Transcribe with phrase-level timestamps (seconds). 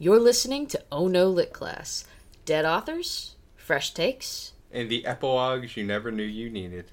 [0.00, 2.04] You're listening to Oh No Lit Class.
[2.44, 4.52] Dead authors, fresh takes.
[4.70, 6.92] And the epilogues you never knew you needed.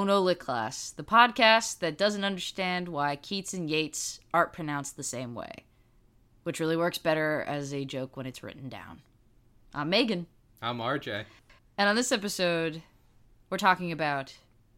[0.00, 4.96] Oh No Lit Class, the podcast that doesn't understand why Keats and Yeats aren't pronounced
[4.96, 5.66] the same way,
[6.42, 9.02] which really works better as a joke when it's written down.
[9.74, 10.26] I'm Megan,
[10.62, 11.26] I'm RJ.
[11.76, 12.80] and on this episode,
[13.50, 14.34] we're talking about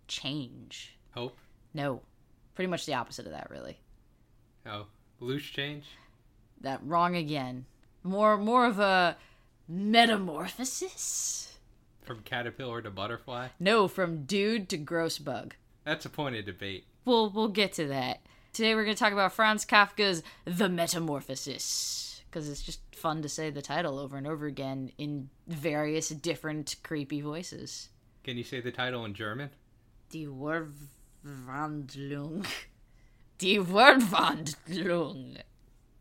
[0.08, 0.98] change.
[1.12, 1.38] Hope.
[1.72, 2.02] No,
[2.56, 3.78] pretty much the opposite of that, really.
[4.66, 4.86] Oh,
[5.20, 5.84] loose change.
[6.62, 7.66] That wrong again.
[8.02, 9.16] More, more of a
[9.68, 11.51] metamorphosis.
[12.02, 13.48] From caterpillar to butterfly.
[13.60, 15.54] No, from dude to gross bug.
[15.84, 16.84] That's a point of debate.
[17.04, 18.20] We'll we'll get to that.
[18.52, 23.28] Today we're going to talk about Franz Kafka's The Metamorphosis because it's just fun to
[23.28, 27.90] say the title over and over again in various different creepy voices.
[28.24, 29.50] Can you say the title in German?
[30.10, 32.46] Die Verwandlung.
[33.38, 35.38] Die Verwandlung.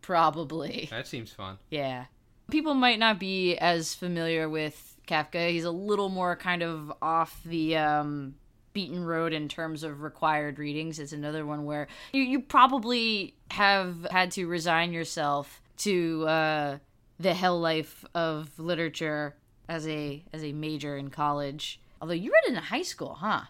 [0.01, 0.87] Probably.
[0.91, 1.57] That seems fun.
[1.69, 2.05] Yeah.
[2.49, 5.49] People might not be as familiar with Kafka.
[5.49, 8.35] He's a little more kind of off the um,
[8.73, 10.99] beaten road in terms of required readings.
[10.99, 16.77] It's another one where you, you probably have had to resign yourself to uh,
[17.19, 19.35] the hell life of literature
[19.67, 21.79] as a as a major in college.
[22.01, 23.41] Although you read it in high school, huh?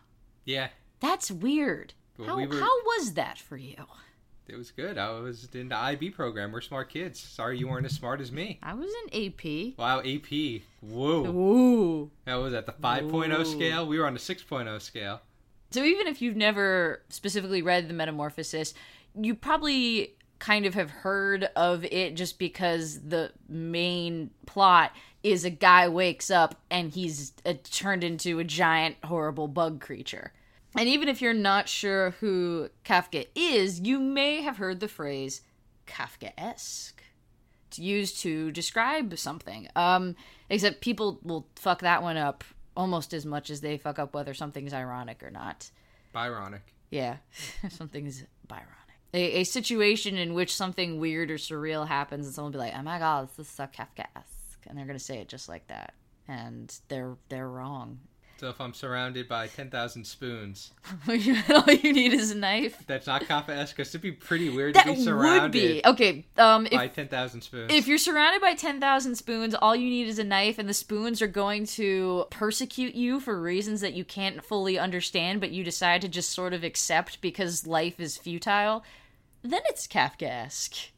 [0.46, 1.94] Yeah, That's weird.
[2.18, 3.86] Well, how, we were- how was that for you?
[4.52, 4.98] It was good.
[4.98, 6.52] I was in the IB program.
[6.52, 7.20] We're smart kids.
[7.20, 8.60] Sorry you weren't as smart as me.
[8.62, 9.78] I was in AP.
[9.78, 10.62] Wow, AP.
[10.82, 11.26] Whoa.
[11.26, 12.12] Ooh.
[12.26, 13.46] That was at the 5.0 Ooh.
[13.46, 13.88] scale.
[13.88, 15.22] We were on the 6.0 scale.
[15.72, 18.74] So even if you've never specifically read The Metamorphosis,
[19.16, 24.92] you probably kind of have heard of it just because the main plot
[25.24, 30.34] is a guy wakes up and he's uh, turned into a giant horrible bug creature.
[30.78, 35.42] And even if you're not sure who Kafka is, you may have heard the phrase
[35.86, 36.94] Kafkaesque.
[37.68, 39.68] It's used to describe something.
[39.76, 40.16] Um,
[40.50, 42.44] except people will fuck that one up
[42.76, 45.72] almost as much as they fuck up whether something's ironic or not.
[46.14, 46.62] Byronic.
[46.90, 47.18] Yeah,
[47.70, 48.66] something's Byronic.
[49.14, 52.74] A, a situation in which something weird or surreal happens, and someone will be like,
[52.78, 55.94] "Oh my god, this is so Kafkaesque," and they're gonna say it just like that,
[56.28, 58.00] and they're they're wrong.
[58.42, 60.72] So if I'm surrounded by 10,000 spoons,
[61.08, 62.84] All you need is a knife.
[62.88, 66.26] that's not Kafkaesque it'd be pretty weird That to be surrounded would be okay.
[66.40, 67.72] Um, if by 10,000 spoons.
[67.72, 71.22] If you're surrounded by 10,000 spoons, all you need is a knife, and the spoons
[71.22, 76.02] are going to persecute you for reasons that you can't fully understand, but you decide
[76.02, 78.84] to just sort of accept because life is futile,
[79.44, 80.90] then it's Kafkaesque.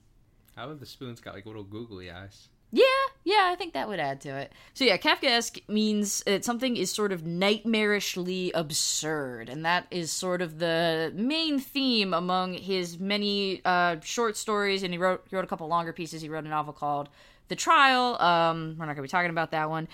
[0.56, 2.48] How have the spoons got like little googly eyes?
[2.76, 2.86] Yeah,
[3.24, 4.52] yeah, I think that would add to it.
[4.74, 10.42] So yeah, Kafkaesque means that something is sort of nightmarishly absurd, and that is sort
[10.42, 14.82] of the main theme among his many uh, short stories.
[14.82, 16.24] And he wrote he wrote a couple longer pieces.
[16.24, 17.10] He wrote a novel called
[17.48, 18.20] The Trial.
[18.20, 19.88] Um, we're not gonna be talking about that one.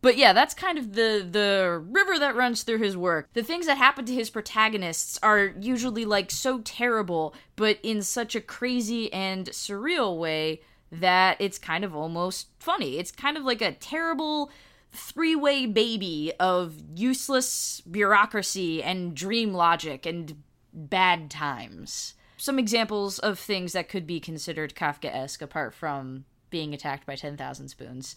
[0.00, 3.28] But yeah, that's kind of the the river that runs through his work.
[3.34, 8.34] The things that happen to his protagonists are usually like so terrible, but in such
[8.34, 12.98] a crazy and surreal way that it's kind of almost funny.
[12.98, 14.50] It's kind of like a terrible
[14.92, 20.42] three way baby of useless bureaucracy and dream logic and
[20.72, 22.14] bad times.
[22.36, 27.68] Some examples of things that could be considered Kafkaesque apart from being attacked by 10,000
[27.68, 28.14] spoons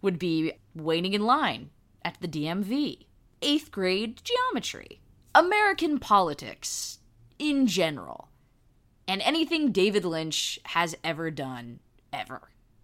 [0.00, 1.70] would be waiting in line
[2.04, 3.06] at the DMV,
[3.40, 5.00] eighth grade geometry,
[5.34, 6.98] American politics
[7.38, 8.28] in general,
[9.08, 11.80] and anything David Lynch has ever done,
[12.12, 12.40] ever.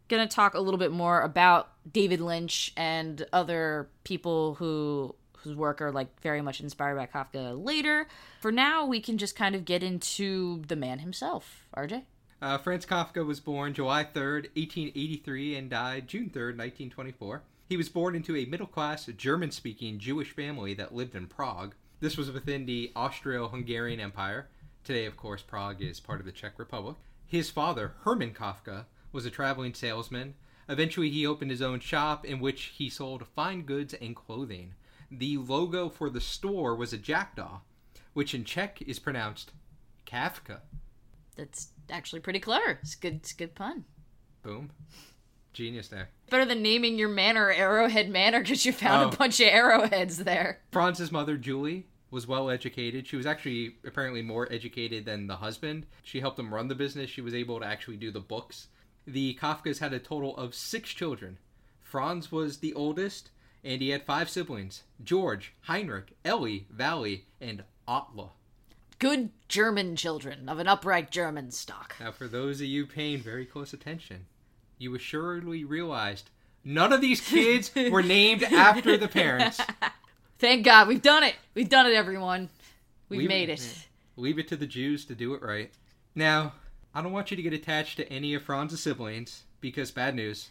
[0.09, 5.81] Gonna talk a little bit more about David Lynch and other people who whose work
[5.81, 8.07] are like very much inspired by Kafka later.
[8.41, 11.67] For now, we can just kind of get into the man himself.
[11.77, 12.03] RJ?
[12.41, 17.43] Uh, Franz Kafka was born July 3rd, 1883, and died June 3rd, 1924.
[17.69, 21.75] He was born into a middle class, German speaking Jewish family that lived in Prague.
[22.01, 24.49] This was within the Austro Hungarian Empire.
[24.85, 26.97] Today, of course, Prague is part of the Czech Republic.
[27.27, 30.35] His father, Hermann Kafka, was a traveling salesman.
[30.69, 34.75] Eventually, he opened his own shop in which he sold fine goods and clothing.
[35.11, 37.61] The logo for the store was a jackdaw,
[38.13, 39.53] which in Czech is pronounced
[40.07, 40.61] Kafka.
[41.37, 42.79] That's actually pretty clever.
[42.83, 43.15] It's good.
[43.17, 43.85] It's a good pun.
[44.43, 44.71] Boom.
[45.55, 46.11] Genius there.
[46.31, 49.09] Better than naming your manor Arrowhead Manor because you found Oh.
[49.15, 50.61] a bunch of arrowheads there.
[50.71, 53.07] Franz's mother, Julie, was well educated.
[53.07, 55.87] She was actually apparently more educated than the husband.
[56.03, 57.11] She helped him run the business.
[57.11, 58.69] She was able to actually do the books.
[59.09, 61.39] The Kafkas had a total of six children.
[61.83, 63.31] Franz was the oldest,
[63.65, 68.31] and he had five siblings George, Heinrich, Ellie, Valli, and Ottla.
[68.99, 71.95] Good German children of an upright German stock.
[71.99, 74.27] Now, for those of you paying very close attention,
[74.77, 76.29] you assuredly realized
[76.63, 79.59] none of these kids were named after the parents.
[80.39, 81.35] Thank God, we've done it.
[81.55, 82.51] We've done it, everyone.
[83.09, 83.87] We've Leave made it- it.
[84.17, 85.73] Leave it to the Jews to do it right.
[86.15, 86.53] Now,
[86.99, 90.51] I don't want you to get attached to any of Franz's siblings because bad news.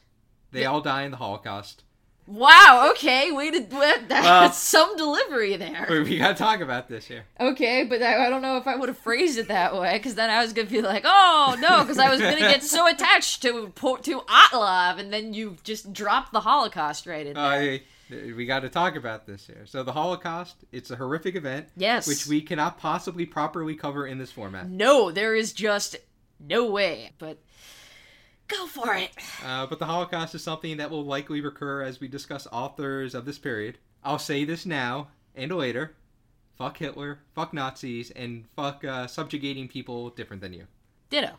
[0.53, 1.83] They all die in the Holocaust.
[2.25, 2.87] Wow.
[2.91, 3.33] Okay.
[3.33, 3.53] Wait.
[3.53, 4.07] a- What?
[4.07, 5.85] That's Well- some delivery there.
[5.89, 7.25] We gotta talk about this here.
[7.37, 10.15] Okay, but I, I don't know if I would have phrased it that way, because
[10.15, 13.41] then I was gonna be like, "Oh no," because I was gonna get so attached
[13.41, 17.43] to to Atlov, and then you just dropped the Holocaust right in there.
[17.43, 19.65] I, uh, we got to talk about this here.
[19.65, 22.07] So the Holocaust, it's a horrific event, yes.
[22.07, 24.69] which we cannot possibly properly cover in this format.
[24.69, 25.97] No, there is just
[26.39, 27.11] no way.
[27.17, 27.37] But
[28.47, 29.11] go for it.
[29.45, 33.25] Uh, but the Holocaust is something that will likely recur as we discuss authors of
[33.25, 33.77] this period.
[34.03, 35.95] I'll say this now and later.
[36.57, 40.65] Fuck Hitler, fuck Nazis, and fuck uh, subjugating people different than you.
[41.09, 41.33] Ditto.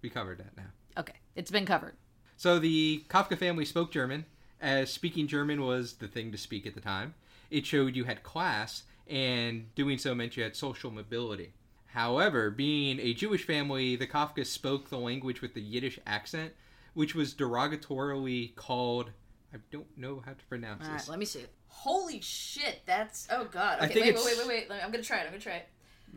[0.00, 0.70] We covered that now.
[0.96, 1.94] Okay, it's been covered.
[2.36, 4.24] So the Kafka family spoke German,
[4.60, 7.14] as speaking German was the thing to speak at the time.
[7.50, 11.52] It showed you had class, and doing so meant you had social mobility.
[11.94, 16.52] However, being a Jewish family, the Kafkas spoke the language with the Yiddish accent,
[16.94, 19.10] which was derogatorily called.
[19.54, 21.08] I don't know how to pronounce All right, this.
[21.08, 21.50] let me see it.
[21.68, 23.80] Holy shit, that's oh god.
[23.82, 24.68] Okay, wait, wait, wait, wait, wait.
[24.70, 25.26] Me- I'm gonna try it.
[25.26, 25.68] I'm gonna try it.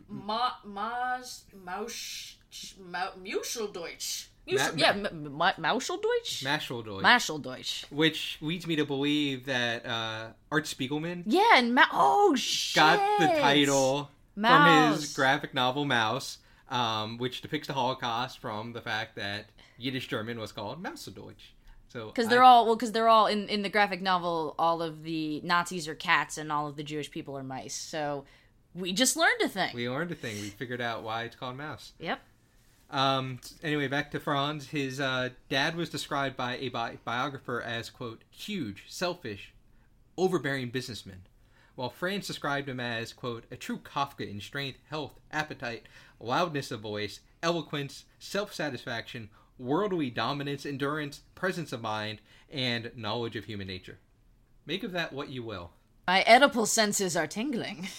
[0.08, 2.34] Ma, Mas, Mausch,
[2.80, 4.26] Ma, Muscheldeutsch.
[4.50, 6.42] Ma- yeah, Ma, Mauscheldeutsch.
[6.42, 7.02] Mascheldeutsch.
[7.02, 7.84] Mascheldeutsch.
[7.92, 12.74] which leads me to believe that uh, Art Spiegelman Yeah, and Ma- oh shit.
[12.76, 14.10] got the title
[14.42, 16.38] from his graphic novel Maus,
[16.68, 19.46] um, which depicts the Holocaust from the fact that
[19.78, 21.52] Yiddish German was called Mauserdeutsch.
[21.88, 24.54] So Because they're all well, because they're all in in the graphic novel.
[24.58, 27.74] All of the Nazis are cats, and all of the Jewish people are mice.
[27.74, 28.24] So
[28.74, 29.74] we just learned a thing.
[29.74, 30.36] we learned a thing.
[30.36, 31.92] We figured out why it's called Maus.
[31.98, 32.20] yep.
[32.90, 34.68] Um, anyway, back to Franz.
[34.68, 39.52] His uh, dad was described by a bi- biographer as quote huge, selfish,
[40.16, 41.22] overbearing businessman,
[41.78, 45.84] while Franz described him as quote a true Kafka in strength, health, appetite,
[46.18, 49.30] loudness of voice, eloquence, self-satisfaction,
[49.60, 52.20] worldly dominance, endurance, presence of mind,
[52.50, 54.00] and knowledge of human nature.
[54.66, 55.70] Make of that what you will.
[56.08, 57.86] My Oedipal senses are tingling.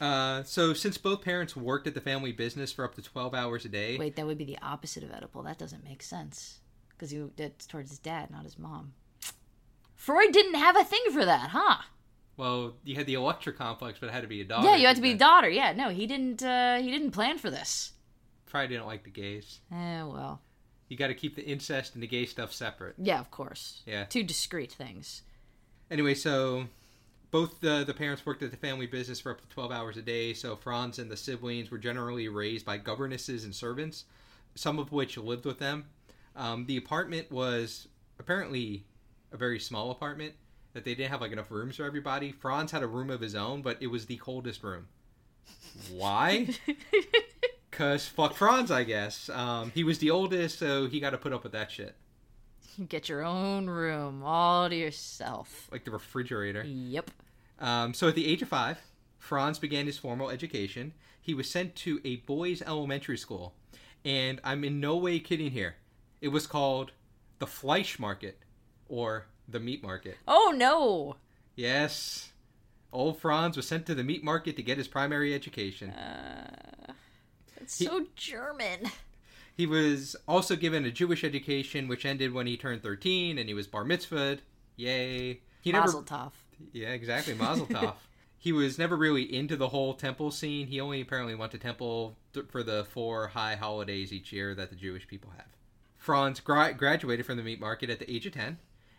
[0.00, 3.64] Uh, so, since both parents worked at the family business for up to 12 hours
[3.64, 5.44] a day, Wait, that would be the opposite of Oedipal.
[5.44, 6.60] That doesn't make sense.
[6.90, 8.92] Because he that's towards his dad, not his mom.
[9.96, 11.78] Freud didn't have a thing for that, huh?
[12.36, 14.66] Well, you had the Electra complex, but it had to be a daughter.
[14.68, 15.48] yeah, you had to be a daughter.
[15.48, 16.42] Yeah, no, he didn't.
[16.42, 17.92] uh He didn't plan for this.
[18.46, 19.60] Probably didn't like the gays.
[19.72, 20.40] Eh, well,
[20.88, 22.94] You got to keep the incest and the gay stuff separate.
[22.98, 23.82] yeah, of course.
[23.86, 24.04] Yeah.
[24.04, 25.22] Two discrete things.
[25.90, 26.66] Anyway, so
[27.30, 30.02] both the the parents worked at the family business for up to 12 hours a
[30.02, 30.34] day.
[30.34, 34.04] So Franz and the siblings were generally raised by governesses and servants,
[34.54, 35.86] some of which lived with them.
[36.36, 37.88] Um, the apartment was
[38.18, 38.84] apparently
[39.32, 40.34] a very small apartment
[40.74, 42.30] that they didn't have like enough rooms for everybody.
[42.32, 44.88] Franz had a room of his own, but it was the coldest room.
[45.92, 46.48] Why?
[47.70, 49.28] Cause fuck Franz, I guess.
[49.30, 51.96] Um, he was the oldest, so he got to put up with that shit,
[52.76, 55.68] You get your own room all to yourself.
[55.72, 56.62] like the refrigerator.
[56.64, 57.10] Yep.
[57.58, 58.78] Um, so at the age of five,
[59.18, 60.92] Franz began his formal education.
[61.20, 63.54] He was sent to a boys' elementary school,
[64.04, 65.76] and I'm in no way kidding here.
[66.20, 66.92] It was called
[67.40, 68.34] the Fleischmarkt,
[68.88, 70.16] or the meat market.
[70.26, 71.16] Oh no.
[71.56, 72.32] Yes,
[72.92, 75.90] old Franz was sent to the meat market to get his primary education.
[75.90, 76.92] Uh,
[77.56, 78.90] it's He- so German.
[79.56, 83.54] He was also given a Jewish education, which ended when he turned 13, and he
[83.54, 84.40] was bar mitzvahed.
[84.74, 85.42] Yay!
[85.60, 86.32] He never Mazel tov.
[86.72, 87.34] Yeah, exactly.
[87.34, 87.94] Mazel tov.
[88.38, 90.66] he was never really into the whole temple scene.
[90.66, 94.70] He only apparently went to temple th- for the four high holidays each year that
[94.70, 95.46] the Jewish people have.
[95.98, 98.58] Franz gra- graduated from the meat market at the age of 10,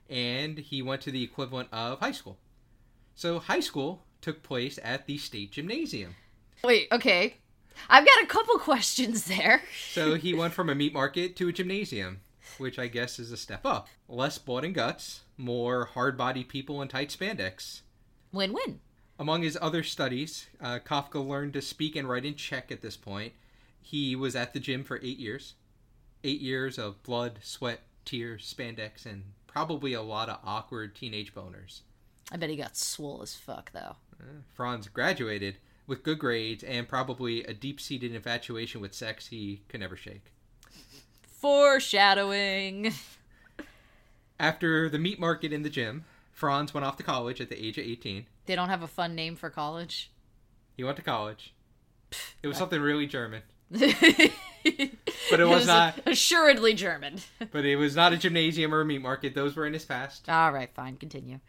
[0.10, 2.38] and he went to the equivalent of high school.
[3.16, 6.16] So, high school took place at the state gymnasium.
[6.64, 7.38] Wait, okay.
[7.90, 9.62] I've got a couple questions there.
[9.92, 12.20] So, he went from a meat market to a gymnasium,
[12.58, 13.88] which I guess is a step up.
[14.08, 17.82] Less blood and guts, more hard bodied people in tight spandex.
[18.32, 18.80] Win win.
[19.18, 22.98] Among his other studies, uh, Kafka learned to speak and write in Czech at this
[22.98, 23.34] point.
[23.82, 25.54] He was at the gym for eight years.
[26.24, 29.24] Eight years of blood, sweat, tears, spandex, and
[29.56, 31.80] probably a lot of awkward teenage boners.
[32.30, 33.96] I bet he got swole as fuck though.
[34.54, 35.56] Franz graduated
[35.88, 40.34] with good grades and probably a deep seated infatuation with sex he could never shake.
[41.26, 42.92] Foreshadowing.
[44.38, 47.78] After the meat market in the gym, Franz went off to college at the age
[47.78, 48.26] of 18.
[48.48, 50.12] They don't have a fun name for college.
[50.76, 51.54] He went to college.
[52.44, 57.20] It was something really German, but it was not- assuredly German.
[57.52, 59.36] but it was not a gymnasium or a meat market.
[59.36, 60.30] Those were in his past.
[60.30, 61.40] All right, fine, continue.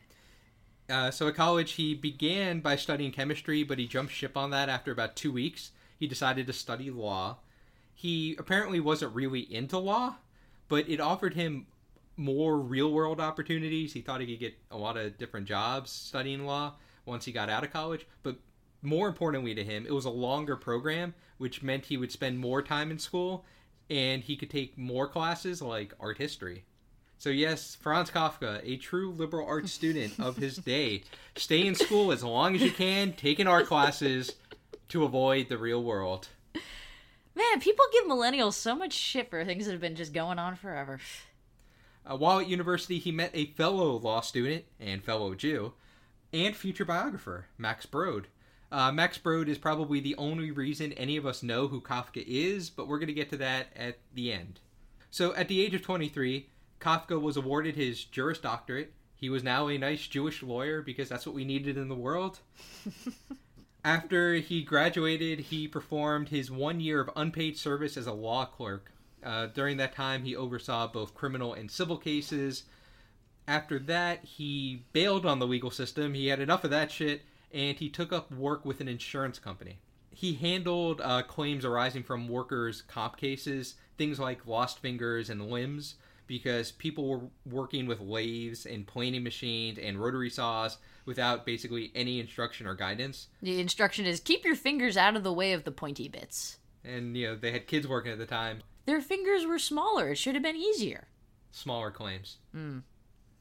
[0.88, 4.68] Uh, so at college, he began by studying chemistry, but he jumped ship on that
[4.68, 5.73] after about two weeks.
[5.99, 7.38] He decided to study law.
[7.94, 10.16] He apparently wasn't really into law,
[10.68, 11.66] but it offered him
[12.16, 13.92] more real world opportunities.
[13.94, 17.49] He thought he could get a lot of different jobs studying law once he got
[17.49, 18.06] out of college.
[18.23, 18.37] But
[18.83, 22.62] more importantly to him, it was a longer program, which meant he would spend more
[22.62, 23.45] time in school
[23.88, 26.64] and he could take more classes like art history.
[27.18, 31.02] So yes, Franz Kafka, a true liberal arts student of his day,
[31.37, 34.35] stay in school as long as you can, taking art classes
[34.88, 36.28] to avoid the real world.
[37.35, 40.56] Man, people give millennials so much shit for things that have been just going on
[40.56, 41.00] forever.
[42.04, 45.73] Uh, while at university, he met a fellow law student and fellow Jew,
[46.33, 48.28] and future biographer Max Brod.
[48.70, 52.68] Uh, Max Brod is probably the only reason any of us know who Kafka is,
[52.68, 54.61] but we're going to get to that at the end.
[55.11, 56.49] So, at the age of 23,
[56.80, 58.92] Kafka was awarded his Juris Doctorate.
[59.14, 62.40] He was now a nice Jewish lawyer because that's what we needed in the world.
[63.85, 68.92] After he graduated, he performed his one year of unpaid service as a law clerk.
[69.25, 72.64] Uh, during that time, he oversaw both criminal and civil cases.
[73.49, 76.14] After that, he bailed on the legal system.
[76.14, 77.23] He had enough of that shit,
[77.56, 79.78] and he took up work with an insurance company.
[80.10, 85.94] He handled uh, claims arising from workers' comp cases, things like lost fingers and limbs,
[86.26, 87.20] because people were
[87.50, 93.28] working with lathes and planing machines and rotary saws without basically any instruction or guidance.
[93.40, 96.58] The instruction is keep your fingers out of the way of the pointy bits.
[96.84, 98.62] And, you know, they had kids working at the time.
[98.84, 100.10] Their fingers were smaller.
[100.10, 101.08] It should have been easier.
[101.52, 102.36] Smaller claims.
[102.52, 102.80] Hmm.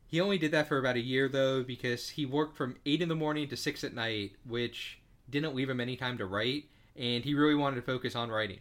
[0.08, 3.10] He only did that for about a year, though, because he worked from 8 in
[3.10, 7.24] the morning to 6 at night, which didn't leave him any time to write, and
[7.24, 8.60] he really wanted to focus on writing.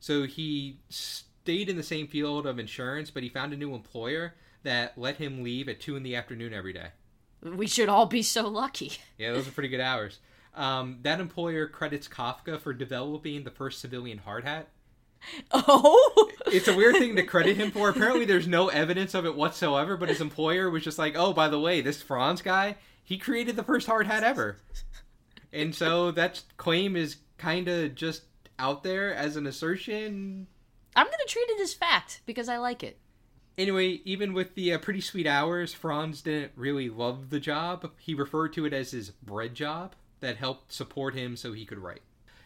[0.00, 4.34] So he stayed in the same field of insurance, but he found a new employer
[4.62, 6.88] that let him leave at 2 in the afternoon every day.
[7.42, 8.92] We should all be so lucky.
[9.16, 10.18] Yeah, those are pretty good hours.
[10.54, 14.68] Um, that employer credits Kafka for developing the first civilian hard hat.
[15.52, 17.88] Oh, It's a weird thing to credit him for.
[17.88, 21.48] Apparently, there's no evidence of it whatsoever, but his employer was just like, oh, by
[21.48, 24.56] the way, this Franz guy, he created the first hard hat ever.
[25.52, 28.22] And so that claim is kind of just
[28.58, 30.46] out there as an assertion.
[30.94, 32.98] I'm gonna treat it as fact because I like it.
[33.58, 37.90] Anyway, even with the uh, pretty sweet hours, Franz didn't really love the job.
[37.98, 41.78] He referred to it as his bread job that helped support him so he could
[41.78, 42.02] write.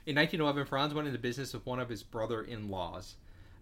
[0.07, 3.17] In 1911, Franz went into business with one of his brother in laws.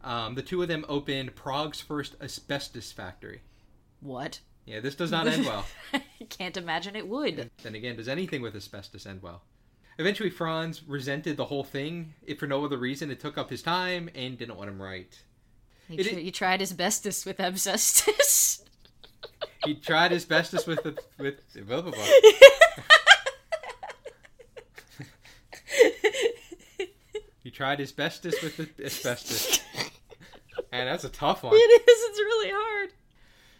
[0.05, 3.43] Um, the two of them opened Prague's first asbestos factory.
[4.01, 4.41] What?
[4.65, 5.65] Yeah, this does not end well.
[5.93, 7.51] I can't imagine it would.
[7.63, 9.43] then again, does anything with asbestos end well?
[9.99, 12.15] Eventually, Franz resented the whole thing.
[12.23, 15.23] If for no other reason, it took up his time and didn't let him write.
[15.89, 18.65] He, It tr- he tried asbestos with asbestos.
[19.65, 21.37] He tried asbestos with the with
[21.69, 22.05] blah, blah, blah.
[27.43, 29.62] He tried asbestos with the asbestos.
[30.73, 31.55] And that's a tough one.
[31.55, 31.83] It is.
[31.87, 32.91] It's really hard.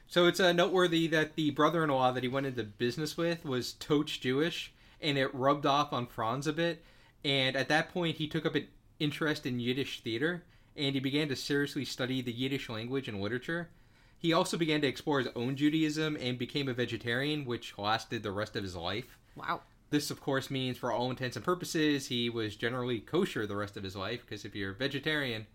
[0.07, 4.07] So it's uh, noteworthy that the brother-in-law that he went into business with was Toch
[4.07, 6.85] Jewish, and it rubbed off on Franz a bit.
[7.25, 8.67] And at that point, he took up an
[8.99, 10.43] interest in Yiddish theater,
[10.77, 13.71] and he began to seriously study the Yiddish language and literature.
[14.19, 18.33] He also began to explore his own Judaism and became a vegetarian, which lasted the
[18.33, 19.19] rest of his life.
[19.35, 19.63] Wow.
[19.91, 23.77] This, of course, means for all intents and purposes, he was generally kosher the rest
[23.77, 25.47] of his life, because if you're a vegetarian,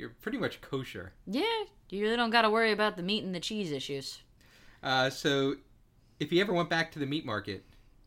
[0.00, 1.12] you're pretty much kosher.
[1.26, 1.42] Yeah,
[1.90, 4.20] you really don't got to worry about the meat and the cheese issues.
[4.82, 5.56] Uh, so,
[6.18, 7.64] if he ever went back to the meat market,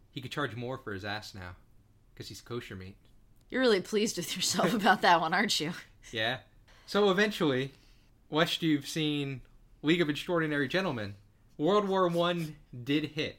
[0.09, 1.55] he could charge more for his ass now,
[2.13, 2.95] because he's kosher meat.
[3.51, 5.73] You're really pleased with yourself about that one, aren't you?
[6.11, 6.37] Yeah.
[6.87, 7.71] So eventually,
[8.29, 9.41] West, you've seen
[9.83, 11.15] League of Extraordinary Gentlemen,
[11.57, 13.37] World War One did hit.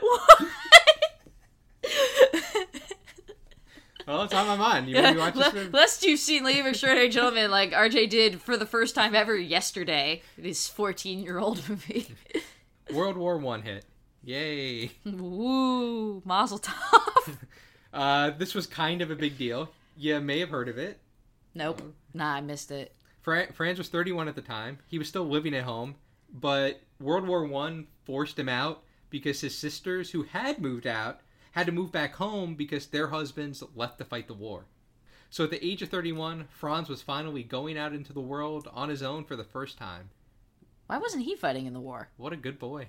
[0.00, 0.42] what?
[4.08, 4.88] Well, it's on my mind.
[4.88, 5.68] You maybe watch this movie?
[5.70, 9.36] Lest you've seen League of Extraordinary Gentlemen like RJ did for the first time ever
[9.36, 10.22] yesterday.
[10.38, 12.06] This 14 year old movie.
[12.90, 13.84] World War One hit.
[14.24, 14.92] Yay!
[15.04, 17.36] Woo, Mazel Tov.
[17.90, 19.70] Uh, this was kind of a big deal.
[19.96, 21.00] You may have heard of it.
[21.54, 21.80] nope.
[22.12, 22.94] Nah, I missed it.
[23.22, 24.78] Fra- Franz was 31 at the time.
[24.86, 25.94] He was still living at home,
[26.30, 31.20] but World War One forced him out because his sisters, who had moved out,
[31.58, 34.64] had to move back home because their husbands left to fight the war.
[35.30, 38.88] So at the age of 31, Franz was finally going out into the world on
[38.88, 40.10] his own for the first time.
[40.86, 42.08] Why wasn't he fighting in the war?
[42.16, 42.86] What a good boy.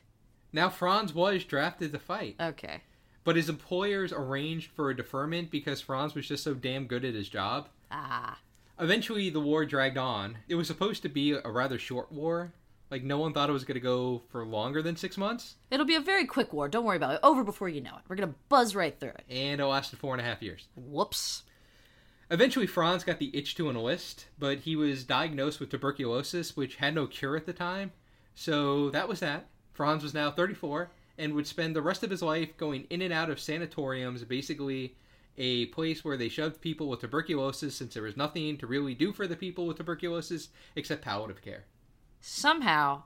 [0.52, 2.82] now, Franz was drafted to fight, Okay.
[3.24, 7.14] but his employers arranged for a deferment because Franz was just so damn good at
[7.14, 7.68] his job.
[7.90, 8.38] Ah.
[8.78, 10.38] Eventually, the war dragged on.
[10.48, 12.52] It was supposed to be a rather short war.
[12.90, 15.86] Like, no one thought it was going to go for longer than six months, It'll
[15.86, 16.68] be a very quick war.
[16.68, 17.20] Don't worry about it.
[17.22, 18.02] Over before you know it.
[18.08, 19.24] We're gonna buzz right through it.
[19.30, 20.66] and it lasted four and a half years.
[20.74, 21.44] Whoops.
[22.30, 26.94] Eventually, Franz got the itch to enlist, but he was diagnosed with tuberculosis, which had
[26.94, 27.92] no cure at the time.
[28.34, 29.46] So that was that.
[29.72, 33.12] Franz was now 34 and would spend the rest of his life going in and
[33.12, 34.96] out of sanatoriums, basically
[35.38, 39.12] a place where they shoved people with tuberculosis since there was nothing to really do
[39.12, 41.64] for the people with tuberculosis except palliative care.
[42.20, 43.02] Somehow,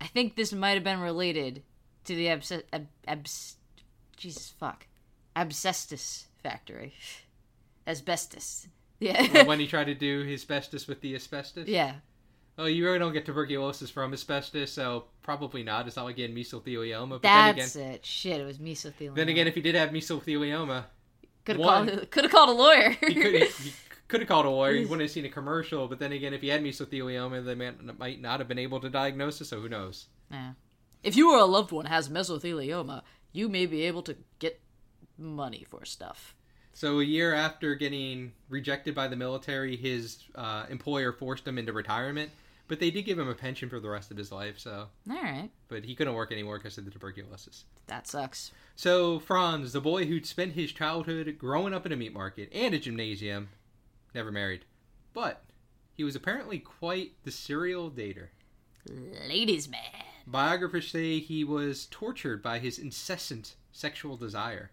[0.00, 1.62] I think this might have been related
[2.04, 3.56] to the abs- ab- abs-
[4.16, 4.86] Jesus fuck,
[5.36, 6.94] abscestus factory,
[7.86, 8.68] asbestos.
[9.00, 9.44] Yeah.
[9.46, 11.68] when he tried to do his asbestos with the asbestos.
[11.68, 11.94] yeah.
[12.60, 15.86] Oh, you really don't get tuberculosis from asbestos, so probably not.
[15.86, 17.08] It's not like he had mesothelioma.
[17.10, 18.04] But then again, That's it.
[18.04, 19.14] Shit, it was mesothelioma.
[19.14, 20.82] then again, if he did have mesothelioma,
[21.44, 22.90] could have called could have called a lawyer.
[22.90, 23.72] he could he
[24.08, 24.74] could have called a lawyer.
[24.74, 25.86] He wouldn't have seen a commercial.
[25.86, 28.88] But then again, if he had mesothelioma, they might, might not have been able to
[28.88, 29.44] diagnose it.
[29.46, 30.06] So who knows?
[30.30, 30.52] Yeah.
[31.02, 34.60] If you or a loved one has mesothelioma, you may be able to get
[35.16, 36.34] money for stuff.
[36.72, 41.72] So a year after getting rejected by the military, his uh, employer forced him into
[41.72, 42.30] retirement.
[42.68, 44.58] But they did give him a pension for the rest of his life.
[44.58, 45.48] So, All right.
[45.68, 47.64] but he couldn't work anymore because of the tuberculosis.
[47.86, 48.52] That sucks.
[48.76, 52.74] So Franz, the boy who'd spent his childhood growing up in a meat market and
[52.74, 53.48] a gymnasium,
[54.18, 54.64] never married,
[55.14, 55.44] but
[55.94, 58.28] he was apparently quite the serial dater.
[59.28, 59.80] Ladies man.
[60.26, 64.72] Biographers say he was tortured by his incessant sexual desire.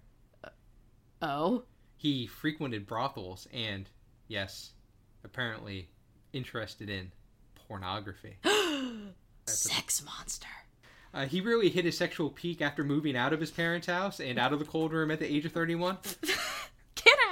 [1.21, 1.63] Oh.
[1.95, 3.87] He frequented brothels and,
[4.27, 4.71] yes,
[5.23, 5.89] apparently
[6.33, 7.11] interested in
[7.67, 8.37] pornography.
[9.45, 10.47] Sex monster.
[11.13, 14.39] Uh, he really hit his sexual peak after moving out of his parents' house and
[14.39, 15.99] out of the cold room at the age of 31.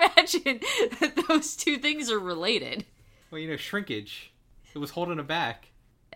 [0.04, 0.60] Imagine
[1.00, 2.86] that those two things are related.
[3.32, 4.32] Well, you know, shrinkage.
[4.74, 5.70] It was holding him back.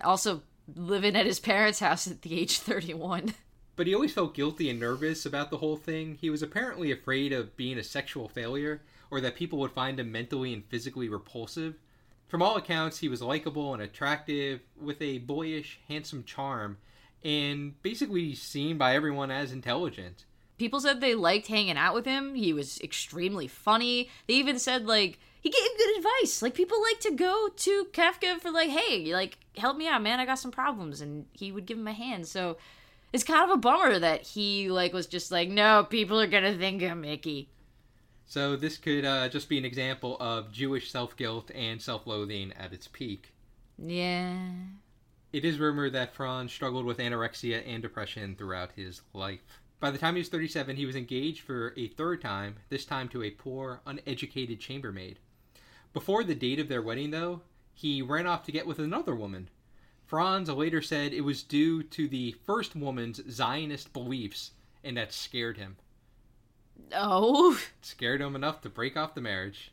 [0.04, 0.42] Also,
[0.76, 3.34] living at his parents' house at the age 31.
[3.76, 6.18] But he always felt guilty and nervous about the whole thing.
[6.20, 10.12] He was apparently afraid of being a sexual failure or that people would find him
[10.12, 11.76] mentally and physically repulsive.
[12.28, 16.78] From all accounts, he was likable and attractive with a boyish, handsome charm
[17.24, 20.26] and basically seen by everyone as intelligent.
[20.58, 22.34] People said they liked hanging out with him.
[22.36, 24.10] He was extremely funny.
[24.28, 26.42] They even said, like, he gave good advice.
[26.42, 30.20] Like, people like to go to Kafka for, like, hey, like, help me out, man.
[30.20, 31.00] I got some problems.
[31.00, 32.28] And he would give him a hand.
[32.28, 32.58] So
[33.14, 36.44] it's kind of a bummer that he, like, was just like, no, people are going
[36.44, 37.50] to think I'm Mickey.
[38.26, 42.88] So this could uh, just be an example of Jewish self-guilt and self-loathing at its
[42.88, 43.32] peak.
[43.78, 44.40] Yeah.
[45.32, 49.62] It is rumored that Franz struggled with anorexia and depression throughout his life.
[49.80, 53.10] By the time he was 37, he was engaged for a third time, this time
[53.10, 55.20] to a poor, uneducated chambermaid.
[55.94, 57.42] Before the date of their wedding, though,
[57.74, 59.50] he ran off to get with another woman.
[60.08, 64.52] Franz later said it was due to the first woman's Zionist beliefs,
[64.84, 65.78] and that scared him.
[66.94, 67.54] Oh.
[67.54, 69.72] It scared him enough to break off the marriage.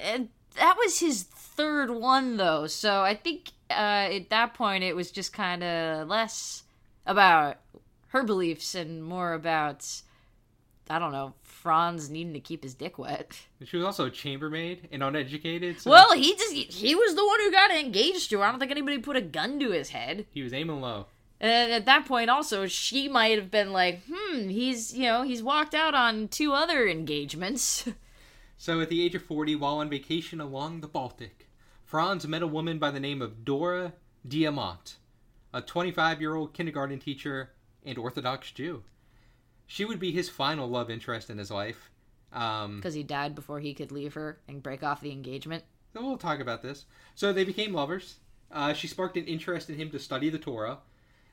[0.00, 2.66] And that was his third one, though.
[2.66, 6.62] So I think uh, at that point it was just kind of less
[7.06, 7.58] about
[8.14, 10.02] her beliefs and more about,
[10.88, 13.36] I don't know, Franz needing to keep his dick wet.
[13.64, 17.40] She was also a chambermaid and uneducated, so Well, he just he was the one
[17.40, 18.44] who got engaged to her.
[18.44, 20.26] I don't think anybody put a gun to his head.
[20.32, 21.06] he was aiming low.
[21.40, 25.42] And at that point, also, she might have been like, "Hmm, he's you know he's
[25.42, 27.88] walked out on two other engagements."
[28.56, 31.48] So, at the age of 40, while on vacation along the Baltic,
[31.84, 33.92] Franz met a woman by the name of Dora
[34.26, 34.94] Diamant,
[35.52, 37.50] a 25 year old kindergarten teacher
[37.84, 38.82] and Orthodox Jew.
[39.66, 41.90] She would be his final love interest in his life.
[42.32, 45.64] Um, Because he died before he could leave her and break off the engagement.
[45.94, 46.84] we'll talk about this.
[47.14, 48.16] So, they became lovers.
[48.50, 50.78] Uh, she sparked an interest in him to study the Torah.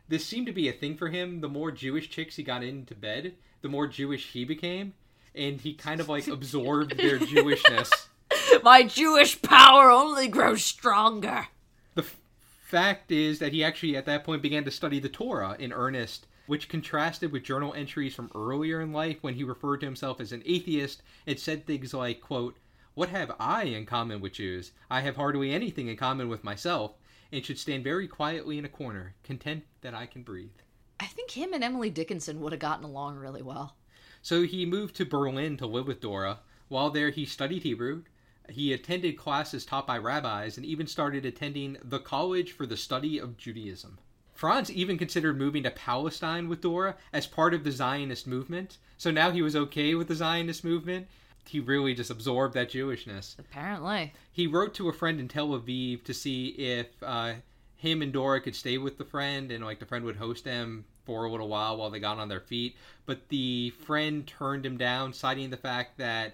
[0.08, 1.42] This seemed to be a thing for him.
[1.42, 4.94] The more Jewish chicks he got into bed, the more Jewish he became.
[5.34, 7.90] And he kind of like absorbed their Jewishness.
[8.64, 11.48] My Jewish power only grows stronger.
[11.96, 12.18] The f-
[12.64, 16.28] fact is that he actually at that point began to study the Torah in earnest,
[16.48, 20.32] which contrasted with journal entries from earlier in life when he referred to himself as
[20.32, 22.58] an atheist and said things like, quote,
[22.94, 24.72] What have I in common with Jews?
[24.90, 26.94] I have hardly anything in common with myself,
[27.32, 30.50] and should stand very quietly in a corner, content that I can breathe.
[31.00, 33.76] I think him and Emily Dickinson would have gotten along really well.
[34.22, 36.40] So he moved to Berlin to live with Dora.
[36.68, 38.04] While there, he studied Hebrew.
[38.50, 43.18] He attended classes taught by rabbis and even started attending the College for the Study
[43.18, 43.98] of Judaism.
[44.42, 48.80] Franz even considered moving to Palestine with Dora as part of the Zionist movement.
[48.98, 51.06] So now he was okay with the Zionist movement.
[51.46, 53.38] He really just absorbed that Jewishness.
[53.38, 54.14] Apparently.
[54.32, 57.34] He wrote to a friend in Tel Aviv to see if uh,
[57.76, 60.86] him and Dora could stay with the friend and like the friend would host them
[61.06, 62.76] for a little while while they got on their feet.
[63.06, 66.34] But the friend turned him down, citing the fact that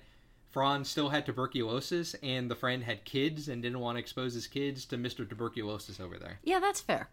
[0.50, 4.48] Franz still had tuberculosis and the friend had kids and didn't want to expose his
[4.48, 5.28] kids to Mr.
[5.28, 6.40] Tuberculosis over there.
[6.42, 7.10] Yeah, that's fair.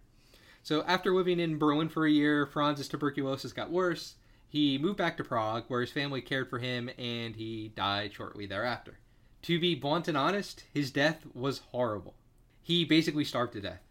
[0.65, 4.15] So after living in Berlin for a year, Franz's tuberculosis got worse.
[4.49, 8.47] He moved back to Prague, where his family cared for him, and he died shortly
[8.47, 8.99] thereafter.
[9.43, 12.15] To be blunt and honest, his death was horrible.
[12.63, 13.83] He basically starved to death.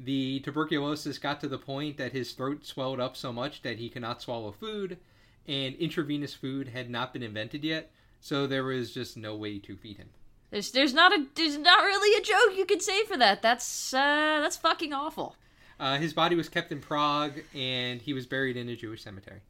[0.00, 3.88] The tuberculosis got to the point that his throat swelled up so much that he
[3.88, 4.98] could not swallow food,
[5.46, 9.76] and intravenous food had not been invented yet, so there was just no way to
[9.76, 10.08] feed him.
[10.50, 13.42] There's there's not a there's not really a joke you could say for that.
[13.42, 15.36] That's uh that's fucking awful.
[15.80, 19.40] Uh, his body was kept in Prague, and he was buried in a Jewish cemetery.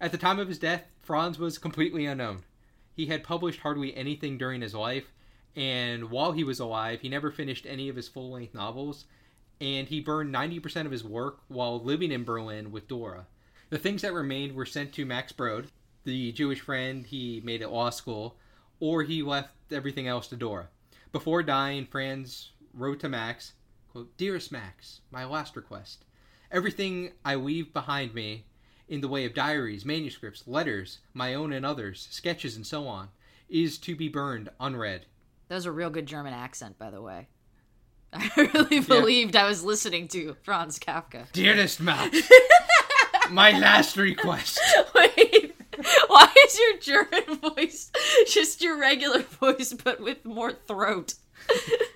[0.00, 2.42] At the time of his death, Franz was completely unknown.
[2.92, 5.12] He had published hardly anything during his life,
[5.54, 9.04] and while he was alive, he never finished any of his full length novels,
[9.60, 13.28] and he burned 90% of his work while living in Berlin with Dora.
[13.70, 15.68] The things that remained were sent to Max Brod,
[16.02, 18.36] the Jewish friend he made at law school,
[18.80, 20.66] or he left everything else to Dora.
[21.12, 23.52] Before dying, Franz wrote to Max,
[23.96, 26.04] quote, Dearest Max, my last request.
[26.52, 28.44] Everything I leave behind me
[28.88, 33.08] in the way of diaries, manuscripts, letters, my own and others, sketches, and so on,
[33.48, 35.06] is to be burned unread.
[35.48, 37.28] That was a real good German accent, by the way.
[38.12, 41.32] I really believed I was listening to Franz Kafka.
[41.32, 42.20] Dearest Max,
[43.30, 44.60] my last request.
[44.94, 45.54] Wait,
[46.08, 47.90] why is your German voice
[48.26, 51.14] just your regular voice but with more throat?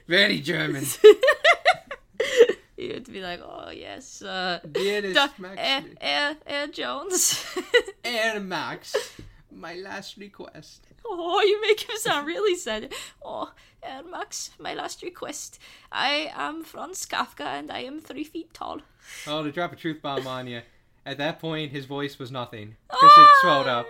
[0.09, 0.87] Very German.
[2.95, 7.45] You to be like, oh yes, uh, Dearest Da- Max, Air, Air, Air Jones.
[8.05, 8.97] Air Max,
[9.51, 10.87] my last request.
[11.07, 12.93] oh, you make him sound really sad.
[13.25, 15.59] Oh, Air Max, my last request.
[15.93, 18.81] I am Franz Kafka and I am three feet tall.
[19.27, 20.63] Oh, to drop a truth bomb on you.
[21.07, 23.87] At that point, his voice was nothing because it swelled up.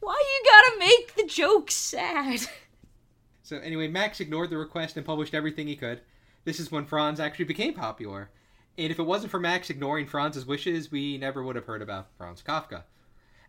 [0.00, 2.40] Why you gotta make the joke sad?
[3.42, 6.00] So anyway, Max ignored the request and published everything he could.
[6.44, 8.30] This is when Franz actually became popular.
[8.76, 12.08] And if it wasn't for Max ignoring Franz's wishes, we never would have heard about
[12.16, 12.84] Franz Kafka.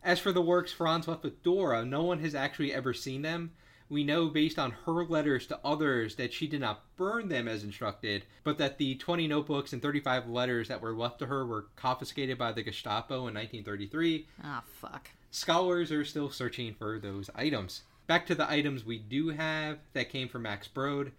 [0.04, 3.52] As for the works Franz left with Dora, no one has actually ever seen them.
[3.90, 7.64] We know based on her letters to others that she did not burn them as
[7.64, 11.68] instructed, but that the 20 notebooks and 35 letters that were left to her were
[11.76, 14.28] confiscated by the Gestapo in 1933.
[14.44, 15.10] Ah, fuck.
[15.32, 17.84] Scholars are still searching for those items.
[18.08, 21.12] Back to the items we do have that came from Max Brod.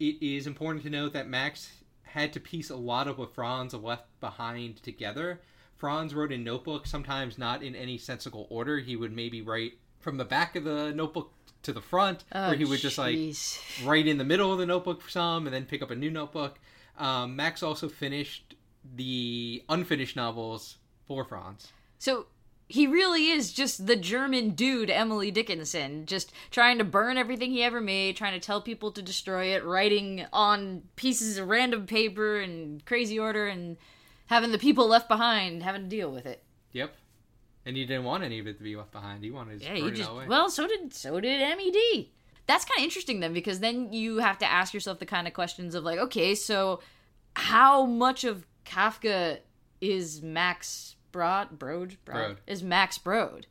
[0.00, 1.70] It is important to note that Max
[2.02, 5.40] had to piece a lot of what Franz left behind together.
[5.76, 8.78] Franz wrote in notebooks, sometimes not in any sensible order.
[8.78, 12.54] He would maybe write from the back of the notebook to the front, Oh, or
[12.54, 13.58] he would just like jeez.
[13.86, 16.10] right in the middle of the notebook for some, and then pick up a new
[16.10, 16.58] notebook.
[16.98, 18.54] Um, Max also finished
[18.96, 20.76] the unfinished novels
[21.08, 21.72] for Franz.
[21.98, 22.26] So
[22.68, 27.62] he really is just the German dude, Emily Dickinson, just trying to burn everything he
[27.62, 32.40] ever made, trying to tell people to destroy it, writing on pieces of random paper
[32.40, 33.76] in crazy order, and
[34.26, 36.42] having the people left behind having to deal with it.
[36.72, 36.94] Yep.
[37.66, 39.22] And he didn't want any of it to be left behind.
[39.24, 40.26] He wanted to Yeah, burn just away.
[40.26, 42.06] well, so did so did MED.
[42.46, 45.32] That's kind of interesting then, because then you have to ask yourself the kind of
[45.32, 46.80] questions of like, okay, so
[47.36, 49.38] how much of Kafka
[49.80, 52.38] is Max Brod Brode Brod.
[52.44, 53.44] is Max Brode?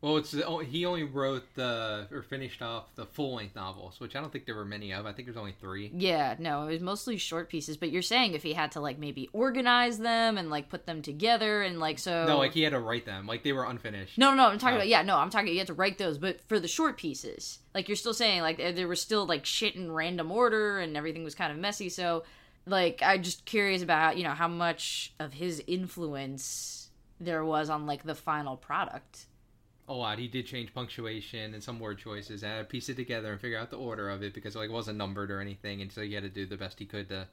[0.00, 4.14] Well, it's the he only wrote the or finished off the full length novels, which
[4.14, 5.04] I don't think there were many of.
[5.06, 5.90] I think there's only three.
[5.92, 7.76] Yeah, no, it was mostly short pieces.
[7.76, 11.02] But you're saying if he had to like maybe organize them and like put them
[11.02, 12.26] together and like so.
[12.28, 13.26] No, like he had to write them.
[13.26, 14.16] Like they were unfinished.
[14.18, 14.46] No, no, no.
[14.50, 14.78] I'm talking Oh.
[14.78, 15.02] about yeah.
[15.02, 15.48] No, I'm talking.
[15.52, 18.58] You had to write those, but for the short pieces, like you're still saying, like
[18.58, 21.88] there there was still like shit in random order and everything was kind of messy.
[21.88, 22.22] So,
[22.66, 26.87] like, I'm just curious about you know how much of his influence
[27.20, 29.26] there was on like the final product.
[29.88, 30.18] A lot.
[30.18, 33.32] He did change punctuation and some word choices, and I had to piece it together
[33.32, 35.90] and figure out the order of it because like it wasn't numbered or anything, and
[35.90, 37.26] so he had to do the best he could to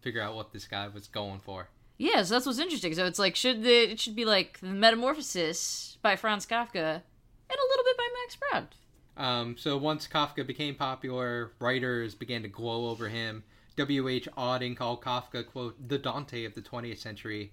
[0.00, 1.68] figure out what this guy was going for.
[1.98, 2.94] Yeah, so that's what's interesting.
[2.94, 7.58] So it's like should the it should be like the Metamorphosis by Franz Kafka and
[7.58, 8.68] a little bit by Max Brod.
[9.16, 13.44] Um, so once Kafka became popular, writers began to glow over him.
[13.76, 14.28] W.H.
[14.36, 17.52] Auden called Kafka, quote, the Dante of the 20th century.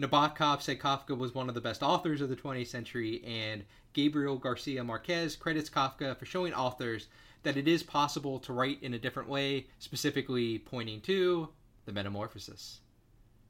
[0.00, 4.38] Nabokov said Kafka was one of the best authors of the 20th century, and Gabriel
[4.38, 7.08] Garcia Marquez credits Kafka for showing authors
[7.42, 11.48] that it is possible to write in a different way, specifically pointing to
[11.84, 12.80] the Metamorphosis.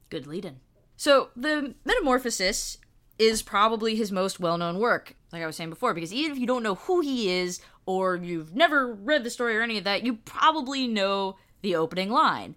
[0.09, 0.59] Good lead in.
[0.97, 2.77] So, the Metamorphosis
[3.17, 6.37] is probably his most well known work, like I was saying before, because even if
[6.37, 9.83] you don't know who he is, or you've never read the story or any of
[9.85, 12.55] that, you probably know the opening line.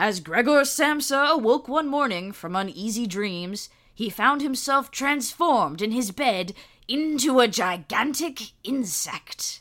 [0.00, 6.12] As Gregor Samsa awoke one morning from uneasy dreams, he found himself transformed in his
[6.12, 6.54] bed
[6.86, 9.60] into a gigantic insect.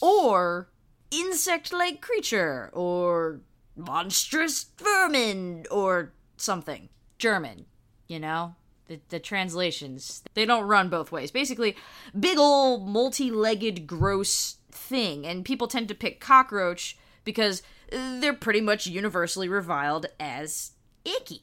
[0.00, 0.68] Or
[1.10, 3.40] insect like creature, or
[3.74, 6.88] monstrous vermin, or something.
[7.18, 7.66] German,
[8.06, 8.54] you know?
[8.86, 11.32] The, the translations, they don't run both ways.
[11.32, 11.74] Basically,
[12.18, 15.26] big ol' multi legged, gross thing.
[15.26, 20.72] And people tend to pick cockroach because they're pretty much universally reviled as
[21.04, 21.42] icky.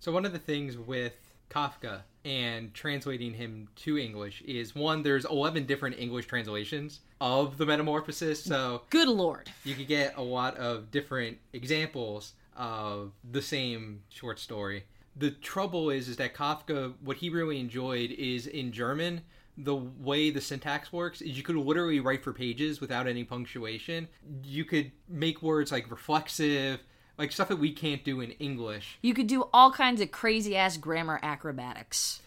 [0.00, 1.14] So, one of the things with
[1.50, 7.66] Kafka and translating him to English is one, there's 11 different English translations of the
[7.66, 8.42] Metamorphosis.
[8.42, 9.50] So, good lord.
[9.64, 14.84] You could get a lot of different examples of the same short story.
[15.16, 19.22] The trouble is, is that Kafka, what he really enjoyed is in German,
[19.56, 24.08] the way the syntax works is you could literally write for pages without any punctuation.
[24.44, 26.80] You could make words like reflexive,
[27.16, 28.98] like stuff that we can't do in English.
[29.02, 32.20] You could do all kinds of crazy ass grammar acrobatics.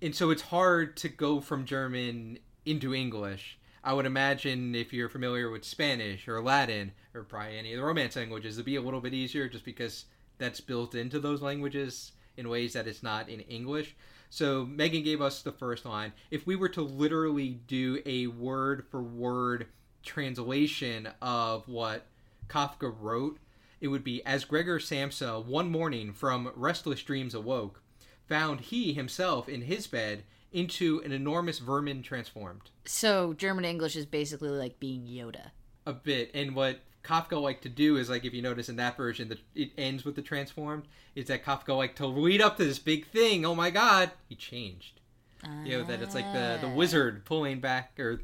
[0.00, 3.58] And so it's hard to go from German into English.
[3.82, 7.86] I would imagine if you're familiar with Spanish or Latin or probably any of the
[7.86, 10.04] Romance languages, it'd be a little bit easier just because
[10.38, 13.96] that's built into those languages in ways that it's not in English.
[14.30, 16.12] So Megan gave us the first line.
[16.30, 19.66] If we were to literally do a word for word
[20.02, 22.06] translation of what
[22.48, 23.38] Kafka wrote,
[23.80, 27.82] it would be as Gregor Samsa one morning from restless dreams awoke,
[28.26, 32.70] found he himself in his bed into an enormous vermin transformed.
[32.84, 35.50] So German English is basically like being Yoda.
[35.84, 36.30] A bit.
[36.34, 39.38] And what Kafka like to do is like if you notice in that version that
[39.54, 43.06] it ends with the transformed, is that Kafka like to lead up to this big
[43.06, 43.44] thing.
[43.44, 45.00] Oh my god, he changed.
[45.44, 48.20] Uh, you know that it's like the the wizard pulling back or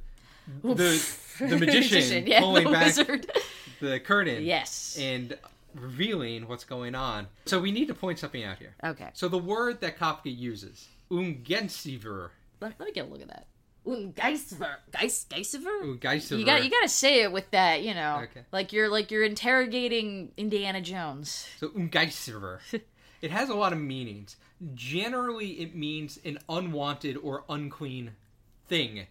[0.63, 0.75] the
[1.39, 3.31] the magician, magician yeah, pulling back wizard.
[3.81, 4.43] the curtain.
[4.43, 4.97] Yes.
[5.01, 5.37] And
[5.75, 7.27] revealing what's going on.
[7.47, 8.75] So we need to point something out here.
[8.85, 9.09] Okay.
[9.15, 12.31] So the word that Kafka uses, Ungeziefer.
[12.61, 13.47] Let, let me get a look at that.
[13.87, 15.99] Ungeister, Geist, Geistiver.
[15.99, 16.39] Geistiver.
[16.39, 18.43] You got you got to say it with that, you know, okay.
[18.53, 21.49] like you're like you're interrogating Indiana Jones.
[21.59, 22.61] So Ungeistiver.
[23.23, 24.37] it has a lot of meanings.
[24.75, 28.13] Generally, it means an unwanted or unclean
[28.69, 29.07] thing.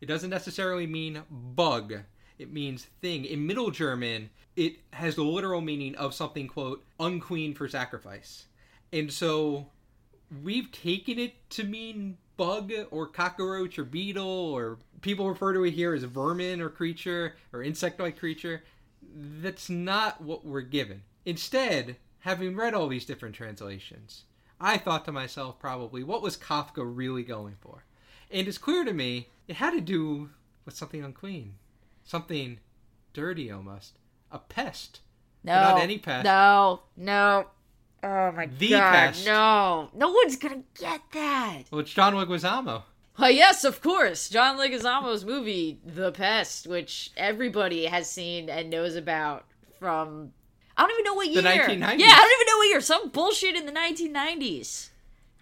[0.00, 1.94] It doesn't necessarily mean bug.
[2.38, 3.24] It means thing.
[3.24, 8.46] In Middle German, it has the literal meaning of something quote unclean for sacrifice,
[8.92, 9.68] and so
[10.42, 15.72] we've taken it to mean bug or cockroach or beetle or people refer to it
[15.72, 18.62] here as vermin or creature or insect-like creature.
[19.14, 21.02] That's not what we're given.
[21.24, 24.24] Instead, having read all these different translations,
[24.60, 27.84] I thought to myself probably, what was Kafka really going for?
[28.30, 30.30] And it's clear to me it had to do
[30.64, 31.54] with something unclean,
[32.04, 32.58] something
[33.12, 33.98] dirty almost,
[34.30, 35.00] a pest.
[35.44, 36.24] No, but not any pest.
[36.24, 37.46] No, no,
[38.02, 38.92] Oh my the god!
[38.92, 39.26] Pest.
[39.26, 41.62] No, no one's gonna get that.
[41.70, 42.82] Well, it's John Leguizamo.
[43.18, 48.94] Oh yes, of course, John Leguizamo's movie The Pest, which everybody has seen and knows
[48.96, 49.44] about
[49.78, 50.32] from.
[50.76, 51.40] I don't even know what year.
[51.40, 51.98] The 1990s.
[51.98, 52.80] Yeah, I don't even know what year.
[52.82, 54.90] Some bullshit in the 1990s.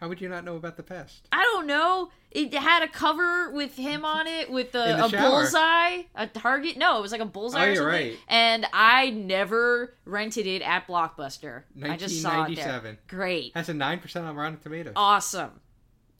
[0.04, 1.28] How would you not know about The Pest?
[1.32, 2.10] I don't know.
[2.30, 6.76] It had a cover with him on it with a, a bullseye, a target.
[6.76, 7.70] No, it was like a bullseye.
[7.70, 8.14] Oh, you're right.
[8.28, 11.62] And I never rented it at Blockbuster.
[11.82, 12.98] I just saw it there.
[13.08, 13.52] Great.
[13.54, 14.92] Has a nine percent on Rotten Tomatoes.
[14.94, 15.52] Awesome.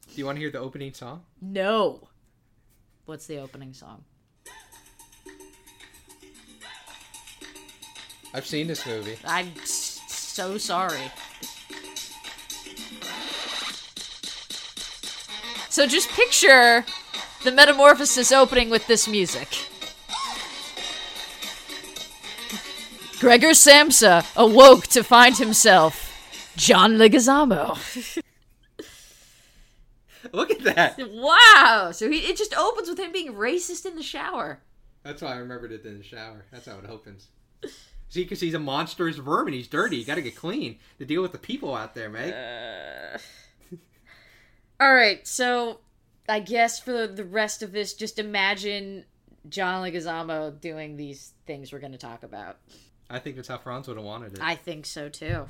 [0.09, 1.25] Do you want to hear the opening song?
[1.43, 2.09] No.
[3.05, 4.05] What's the opening song?
[8.33, 9.19] I've seen this movie.
[9.27, 11.13] I'm so sorry.
[15.75, 16.85] So just picture
[17.43, 19.49] the metamorphosis opening with this music.
[23.19, 27.77] Gregor Samsa awoke to find himself John Leguizamo.
[30.33, 30.97] Look at that!
[31.11, 31.91] Wow!
[31.93, 34.61] So he, it just opens with him being racist in the shower.
[35.03, 36.45] That's why I remembered it in the shower.
[36.53, 37.27] That's how it opens.
[38.11, 39.55] See, because he's a monstrous vermin.
[39.55, 39.97] He's dirty.
[39.97, 42.33] You got to get clean to deal with the people out there, Meg.
[42.33, 43.19] Uh...
[44.81, 45.81] All right, so
[46.29, 49.05] I guess for the rest of this, just imagine
[49.49, 52.59] John Leguizamo doing these things we're going to talk about.
[53.09, 54.41] I think that's how Franz would have wanted it.
[54.43, 55.47] I think so too.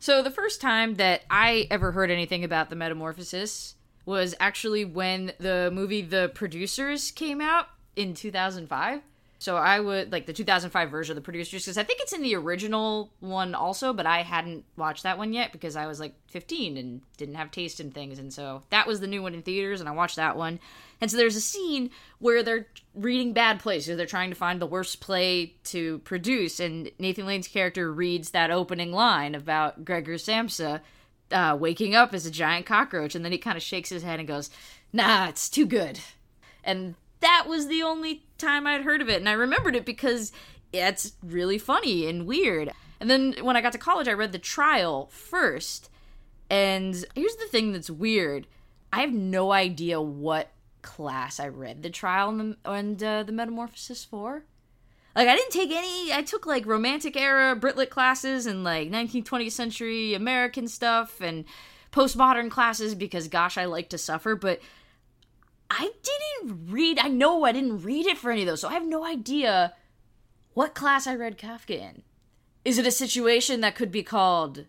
[0.00, 5.32] So the first time that I ever heard anything about the metamorphosis was actually when
[5.38, 9.02] the movie The Producers came out in 2005.
[9.40, 12.22] So I would like the 2005 version of The Producers because I think it's in
[12.22, 16.14] the original one also, but I hadn't watched that one yet because I was like
[16.30, 19.42] 15 and didn't have taste in things, and so that was the new one in
[19.42, 20.58] theaters, and I watched that one.
[21.00, 24.60] And so there's a scene where they're reading bad plays, so they're trying to find
[24.60, 30.14] the worst play to produce, and Nathan Lane's character reads that opening line about Gregor
[30.14, 30.80] Samsa
[31.30, 34.18] uh, waking up as a giant cockroach, and then he kind of shakes his head
[34.18, 34.50] and goes,
[34.92, 36.00] "Nah, it's too good."
[36.64, 40.32] And that was the only time I'd heard of it, and I remembered it because
[40.72, 42.72] it's really funny and weird.
[43.00, 45.90] And then when I got to college, I read the trial first.
[46.50, 48.46] And here's the thing that's weird
[48.92, 50.50] I have no idea what
[50.82, 54.44] class I read the trial and the, and, uh, the metamorphosis for.
[55.14, 59.24] Like, I didn't take any, I took like romantic era Brit classes and like 19th,
[59.24, 61.44] 20th century American stuff and
[61.92, 64.36] postmodern classes because, gosh, I like to suffer.
[64.36, 64.60] But
[65.70, 66.98] I didn't read.
[66.98, 69.74] I know I didn't read it for any of those, so I have no idea
[70.54, 72.02] what class I read Kafka in.
[72.64, 74.66] Is it a situation that could be called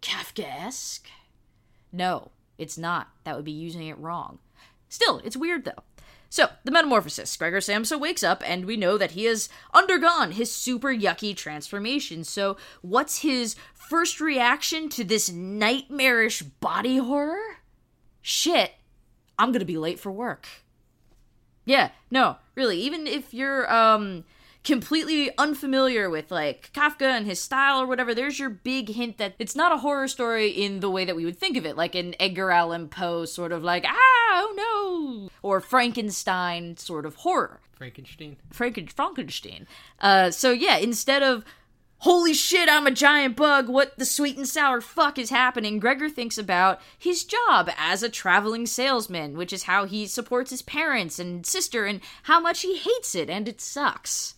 [0.00, 1.06] Kafkaesque?
[1.92, 3.08] No, it's not.
[3.24, 4.38] That would be using it wrong.
[4.88, 5.82] Still, it's weird though.
[6.32, 7.36] So, the metamorphosis.
[7.36, 12.24] Gregor Samsa wakes up, and we know that he has undergone his super yucky transformation.
[12.24, 17.58] So, what's his first reaction to this nightmarish body horror?
[18.22, 18.72] Shit,
[19.42, 20.46] I'm gonna be late for work.
[21.64, 24.24] Yeah, no, really, even if you're um
[24.62, 29.34] completely unfamiliar with like Kafka and his style or whatever, there's your big hint that
[29.40, 31.96] it's not a horror story in the way that we would think of it, like
[31.96, 37.58] an Edgar Allan Poe sort of like, ah, oh no, or Frankenstein sort of horror.
[37.72, 38.36] Frankenstein.
[38.54, 39.66] Franken- Frankenstein.
[40.00, 41.44] Uh, so yeah, instead of
[42.02, 45.78] holy shit, I'm a giant bug, what the sweet and sour fuck is happening?
[45.78, 50.62] Gregor thinks about his job as a traveling salesman, which is how he supports his
[50.62, 54.34] parents and sister and how much he hates it and it sucks.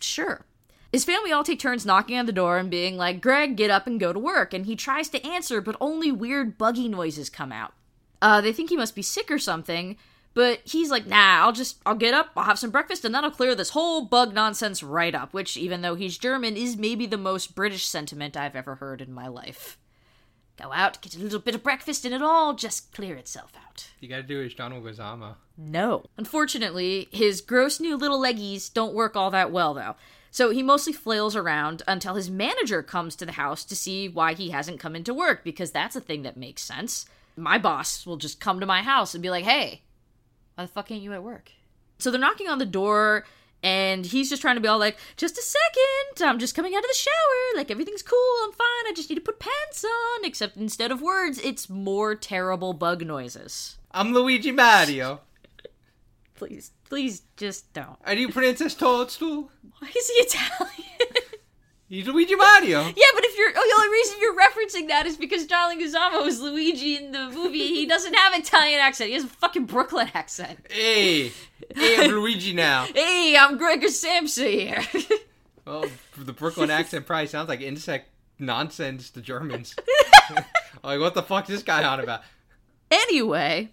[0.00, 0.46] Sure.
[0.90, 3.86] His family all take turns knocking on the door and being like, Greg, get up
[3.86, 4.54] and go to work.
[4.54, 7.74] And he tries to answer, but only weird buggy noises come out.
[8.22, 9.96] Uh, they think he must be sick or something,
[10.34, 13.30] but he's like, nah, I'll just, I'll get up, I'll have some breakfast, and that'll
[13.30, 17.18] clear this whole bug nonsense right up, which, even though he's German, is maybe the
[17.18, 19.78] most British sentiment I've ever heard in my life.
[20.60, 23.88] Go out, get a little bit of breakfast, and it'll all just clear itself out.
[24.00, 25.34] You gotta do his John Leguizamo.
[25.56, 26.04] No.
[26.16, 29.96] Unfortunately, his gross new little leggies don't work all that well, though.
[30.30, 34.34] So he mostly flails around until his manager comes to the house to see why
[34.34, 37.06] he hasn't come into work, because that's a thing that makes sense.
[37.36, 39.82] My boss will just come to my house and be like, hey,
[40.62, 41.50] why the fuck ain't you at work?
[41.98, 43.24] So they're knocking on the door,
[43.62, 46.84] and he's just trying to be all like, just a second, I'm just coming out
[46.84, 50.24] of the shower, like everything's cool, I'm fine, I just need to put pants on.
[50.24, 53.78] Except instead of words, it's more terrible bug noises.
[53.90, 55.20] I'm Luigi Mario.
[56.34, 57.96] Please, please just don't.
[58.04, 59.50] Are you Princess Toadstool?
[59.78, 61.14] Why is he Italian?
[61.92, 62.84] He's Luigi Mario.
[62.84, 66.26] Yeah, but if you're oh, the only reason you're referencing that is because John Leguizamo
[66.26, 67.66] is Luigi in the movie.
[67.66, 69.08] He doesn't have an Italian accent.
[69.08, 70.58] He has a fucking Brooklyn accent.
[70.70, 71.32] Hey,
[71.76, 72.86] hey, I'm Luigi now.
[72.86, 74.82] Hey, I'm Gregor Samsa here.
[75.64, 75.84] Well,
[76.18, 79.76] the Brooklyn accent probably sounds like insect nonsense to Germans.
[80.82, 82.22] like, what the fuck is this guy on about?
[82.90, 83.68] anyway,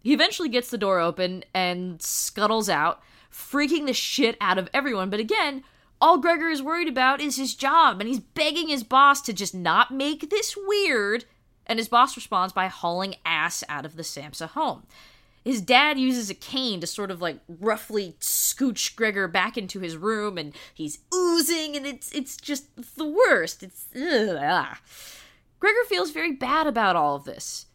[0.00, 5.10] he eventually gets the door open and scuttles out, freaking the shit out of everyone.
[5.10, 5.64] But again,
[6.00, 9.54] all Gregor is worried about is his job, and he's begging his boss to just
[9.54, 11.24] not make this weird.
[11.66, 14.82] And his boss responds by hauling ass out of the Samsa home.
[15.44, 19.96] His dad uses a cane to sort of like roughly scooch Gregor back into his
[19.96, 23.62] room, and he's oozing, and it's it's just the worst.
[23.62, 24.76] It's ugh.
[25.60, 27.66] Gregor feels very bad about all of this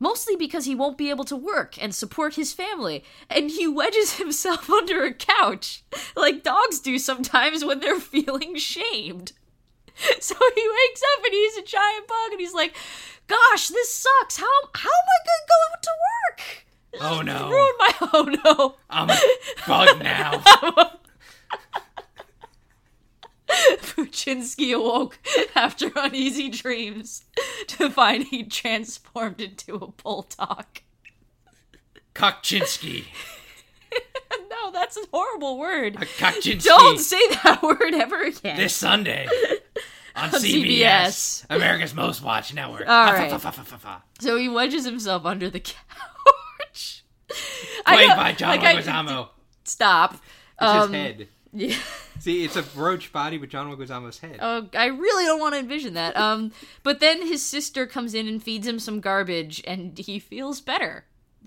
[0.00, 4.14] mostly because he won't be able to work and support his family, and he wedges
[4.18, 5.84] himself under a couch,
[6.16, 9.32] like dogs do sometimes when they're feeling shamed.
[10.20, 12.74] So he wakes up and he's a giant bug, and he's like,
[13.26, 14.38] "Gosh, this sucks.
[14.38, 16.40] How how am I going to go to work?
[17.02, 17.50] Oh, no.
[17.50, 19.18] ruined my oh no." I'm a
[19.66, 20.42] bug now.
[23.82, 25.18] Puchinsky awoke
[25.54, 27.24] after uneasy dreams
[27.68, 30.66] to find he'd transformed into a bulldog.
[32.14, 33.04] Kokchinsky.
[34.50, 35.96] no, that's a horrible word.
[35.96, 36.62] A Kokchinsky.
[36.64, 38.56] Don't say that word ever again.
[38.56, 39.26] This Sunday
[40.16, 41.46] on, On CBS, CBS.
[41.50, 42.88] America's Most Watched Network.
[42.88, 43.30] All Fa- right.
[43.30, 44.02] fa- fa- fa- fa- fa.
[44.20, 47.04] So he wedges himself under the couch.
[47.86, 49.28] Played by John like, I- Leguizamo.
[49.64, 50.14] stop.
[50.14, 50.22] It's
[50.62, 51.28] Um, his head.
[51.52, 51.76] Yeah.
[52.20, 54.38] See, it's a roach body with John Leguizamo's head.
[54.40, 56.16] Oh, I really don't want to envision that.
[56.16, 56.52] Um,
[56.82, 61.06] but then his sister comes in and feeds him some garbage, and he feels better.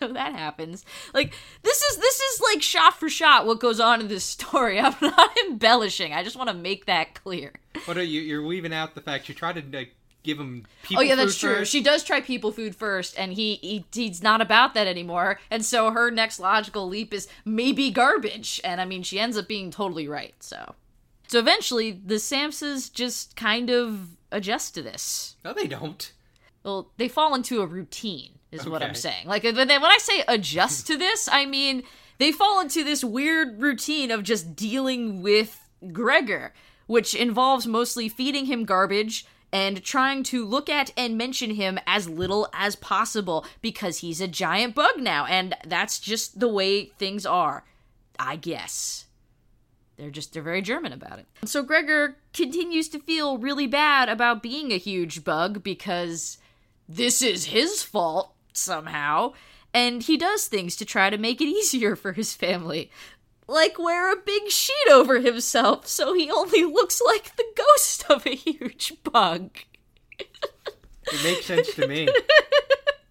[0.00, 0.84] so that happens.
[1.12, 4.80] Like this is this is like shot for shot what goes on in this story.
[4.80, 6.14] I'm not embellishing.
[6.14, 7.52] I just want to make that clear.
[7.84, 8.22] What are you?
[8.22, 9.94] You're leaving out the fact you try to like,
[10.26, 11.02] give him oh, people.
[11.02, 11.56] oh yeah, that's true.
[11.56, 11.72] first.
[11.72, 15.40] She does try people food first, and he, he he's not about that anymore.
[15.50, 18.60] And so her next logical leap is maybe garbage.
[18.64, 20.34] And I mean, she ends up being totally right.
[20.40, 20.74] So,
[21.28, 25.36] so eventually, the Samses just kind of adjust to this.
[25.44, 26.12] No, they don't.
[26.64, 29.26] Well, they fall into a routine, is what I'm saying.
[29.26, 31.84] Like, when when I say adjust to this, I mean
[32.18, 36.52] they fall into this weird routine of just dealing with Gregor,
[36.86, 39.26] which involves mostly feeding him garbage
[39.56, 44.28] and trying to look at and mention him as little as possible because he's a
[44.28, 47.64] giant bug now, and that's just the way things are,
[48.18, 49.06] I guess.
[49.96, 51.26] They're just they're very German about it.
[51.46, 56.36] So Gregor continues to feel really bad about being a huge bug because
[56.86, 59.32] this is his fault somehow,
[59.72, 62.90] and he does things to try to make it easier for his family.
[63.48, 68.26] Like wear a big sheet over himself so he only looks like the ghost of
[68.26, 69.50] a huge bug.
[70.18, 72.08] It makes sense to me.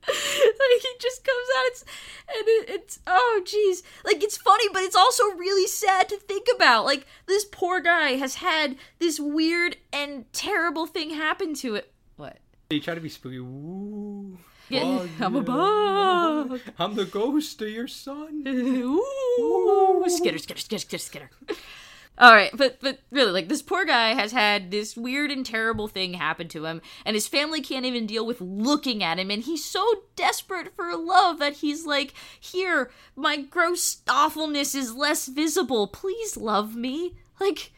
[0.07, 1.81] like he just comes out it's,
[2.29, 6.47] and it, it's oh jeez like it's funny but it's also really sad to think
[6.55, 11.91] about like this poor guy has had this weird and terrible thing happen to it
[12.17, 12.37] what
[12.69, 13.37] You try to be spooky.
[13.37, 14.37] Ooh,
[14.69, 16.59] Bug, I'm a bug.
[16.79, 18.43] I'm the ghost of your son.
[18.47, 21.29] Ooh, skitter, skitter, skitter, skitter, skitter.
[22.17, 25.89] All right, but but really, like this poor guy has had this weird and terrible
[25.89, 29.43] thing happen to him, and his family can't even deal with looking at him, and
[29.43, 29.85] he's so
[30.15, 35.87] desperate for love that he's like, "Here, my gross awfulness is less visible.
[35.87, 37.73] Please love me." Like,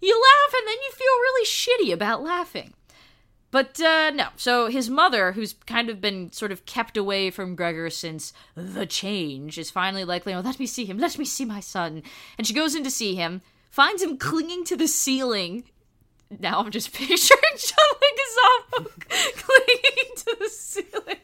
[0.00, 2.74] you laugh, and then you feel really shitty about laughing.
[3.50, 4.28] But uh, no.
[4.36, 8.86] So his mother, who's kind of been sort of kept away from Gregor since the
[8.86, 10.98] change, is finally like, "Oh, let me see him.
[10.98, 12.02] Let me see my son."
[12.38, 15.64] And she goes in to see him, finds him clinging to the ceiling.
[16.38, 21.18] Now I'm just picturing John Leguizamo clinging to the ceiling,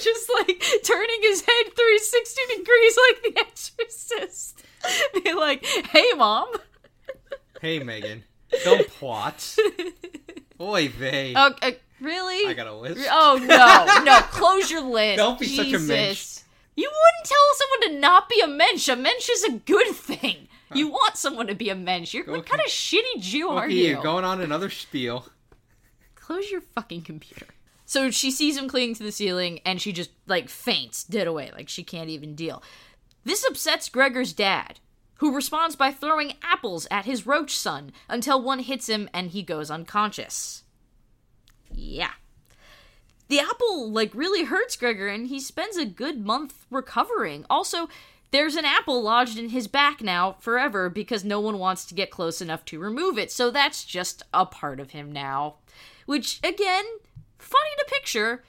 [0.00, 4.62] just like turning his head 360 degrees like the Exorcist.
[5.24, 6.52] Be like, "Hey, mom."
[7.60, 8.22] Hey, Megan.
[8.62, 9.56] Don't plot.
[10.60, 11.34] Oy vey.
[11.36, 12.48] Oh, uh, really?
[12.48, 13.06] I got a list.
[13.10, 14.20] Oh no, no!
[14.30, 15.16] Close your list.
[15.18, 15.88] Don't be such a Jesus.
[15.88, 16.38] mensch.
[16.76, 18.88] You wouldn't tell someone to not be a mensch.
[18.88, 20.48] A mensch is a good thing.
[20.72, 22.14] You want someone to be a mensch.
[22.14, 23.90] You're what kind of shitty Jew are you?
[23.90, 25.26] you're going on another spiel.
[26.16, 27.46] Close your fucking computer.
[27.84, 31.50] So she sees him clinging to the ceiling, and she just like faints dead away,
[31.54, 32.62] like she can't even deal.
[33.24, 34.80] This upsets Gregor's dad,
[35.16, 39.42] who responds by throwing apples at his roach son until one hits him and he
[39.42, 40.64] goes unconscious.
[41.72, 42.12] Yeah.
[43.28, 47.46] The apple like really hurts Gregor and he spends a good month recovering.
[47.48, 47.88] Also,
[48.30, 52.10] there's an apple lodged in his back now forever because no one wants to get
[52.10, 53.30] close enough to remove it.
[53.30, 55.56] So that's just a part of him now.
[56.06, 56.84] Which again,
[57.38, 58.42] funny to picture,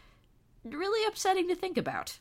[0.63, 2.17] really upsetting to think about.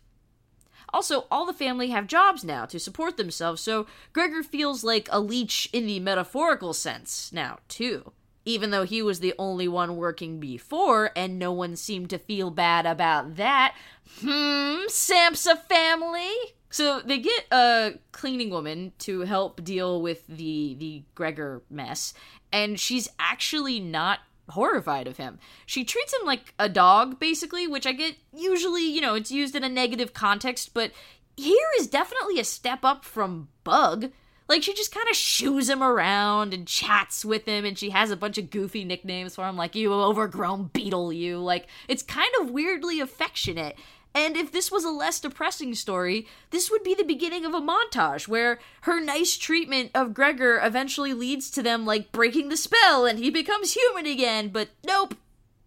[0.94, 5.18] Also, all the family have jobs now to support themselves, so Gregor feels like a
[5.18, 8.12] leech in the metaphorical sense now, too.
[8.44, 12.48] Even though he was the only one working before, and no one seemed to feel
[12.48, 13.74] bad about that.
[14.20, 16.30] Hmm, Samsa family?
[16.70, 22.14] So they get a cleaning woman to help deal with the the Gregor mess,
[22.52, 24.20] and she's actually not
[24.50, 25.38] horrified of him.
[25.66, 29.54] She treats him like a dog, basically, which I get usually, you know, it's used
[29.54, 30.92] in a negative context, but
[31.36, 34.10] here is definitely a step up from Bug.
[34.46, 38.10] Like, she just kind of shoos him around and chats with him, and she has
[38.10, 41.38] a bunch of goofy nicknames for him, like, you overgrown beetle, you.
[41.38, 43.76] Like, it's kind of weirdly affectionate.
[44.14, 47.60] And if this was a less depressing story, this would be the beginning of a
[47.60, 53.06] montage where her nice treatment of Gregor eventually leads to them like breaking the spell
[53.06, 54.50] and he becomes human again.
[54.50, 55.16] But nope,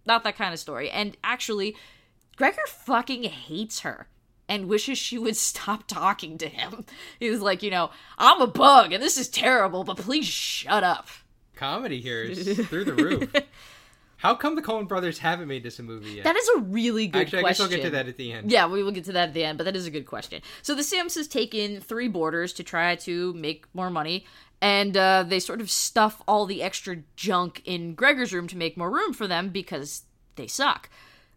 [0.06, 0.90] not that kind of story.
[0.90, 1.76] And actually,
[2.38, 4.08] Gregor fucking hates her
[4.48, 6.86] and wishes she would stop talking to him.
[7.20, 10.86] He was like, you know, I'm a bug and this is terrible, but please shut
[10.86, 11.10] up.
[11.56, 13.34] Comedy here is through the roof.
[14.18, 16.24] How come the Coen brothers haven't made this a movie yet?
[16.24, 17.40] That is a really good question.
[17.40, 17.64] Actually, I guess question.
[17.64, 18.52] I'll get to that at the end.
[18.52, 20.42] Yeah, we will get to that at the end, but that is a good question.
[20.64, 24.26] So the Samses take in three boarders to try to make more money,
[24.60, 28.76] and uh, they sort of stuff all the extra junk in Gregor's room to make
[28.76, 30.04] more room for them because
[30.36, 30.90] they suck.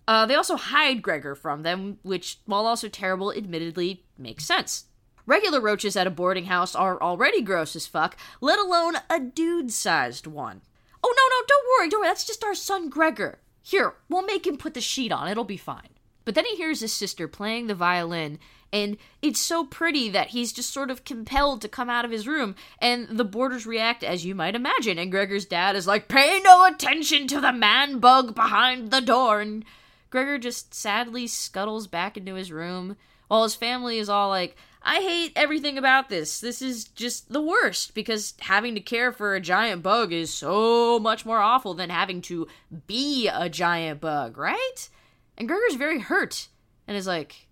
[0.09, 4.87] Uh, they also hide Gregor from them, which, while also terrible, admittedly makes sense.
[5.27, 9.71] Regular roaches at a boarding house are already gross as fuck, let alone a dude
[9.71, 10.63] sized one.
[11.03, 13.39] Oh, no, no, don't worry, don't worry, that's just our son Gregor.
[13.63, 15.89] Here, we'll make him put the sheet on, it'll be fine.
[16.25, 18.39] But then he hears his sister playing the violin,
[18.73, 22.29] and it's so pretty that he's just sort of compelled to come out of his
[22.29, 26.41] room, and the boarders react as you might imagine, and Gregor's dad is like, Pay
[26.45, 29.65] no attention to the man bug behind the door, and
[30.11, 32.97] Gregor just sadly scuttles back into his room,
[33.29, 36.41] while his family is all like, I hate everything about this.
[36.41, 40.99] This is just the worst because having to care for a giant bug is so
[40.99, 42.47] much more awful than having to
[42.87, 44.89] be a giant bug, right?
[45.37, 46.49] And Gregor's very hurt
[46.89, 47.49] and is like,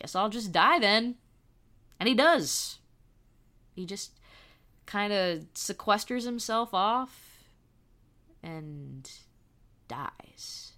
[0.00, 1.16] Guess I'll just die then.
[1.98, 2.78] And he does.
[3.74, 4.20] He just
[4.84, 7.48] kind of sequesters himself off
[8.42, 9.10] and
[9.88, 10.72] dies.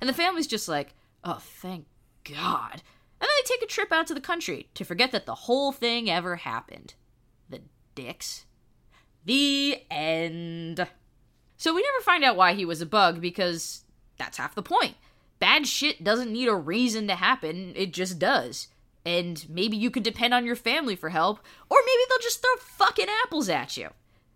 [0.00, 1.86] And the family's just like, oh, thank
[2.24, 2.82] God.
[3.22, 5.70] And then they take a trip out to the country to forget that the whole
[5.70, 6.94] thing ever happened.
[7.48, 7.60] The
[7.94, 8.46] dicks.
[9.24, 10.84] The end.
[11.56, 13.84] So we never find out why he was a bug because
[14.18, 14.96] that's half the point.
[15.38, 18.66] Bad shit doesn't need a reason to happen, it just does.
[19.06, 21.38] And maybe you could depend on your family for help,
[21.70, 23.90] or maybe they'll just throw fucking apples at you.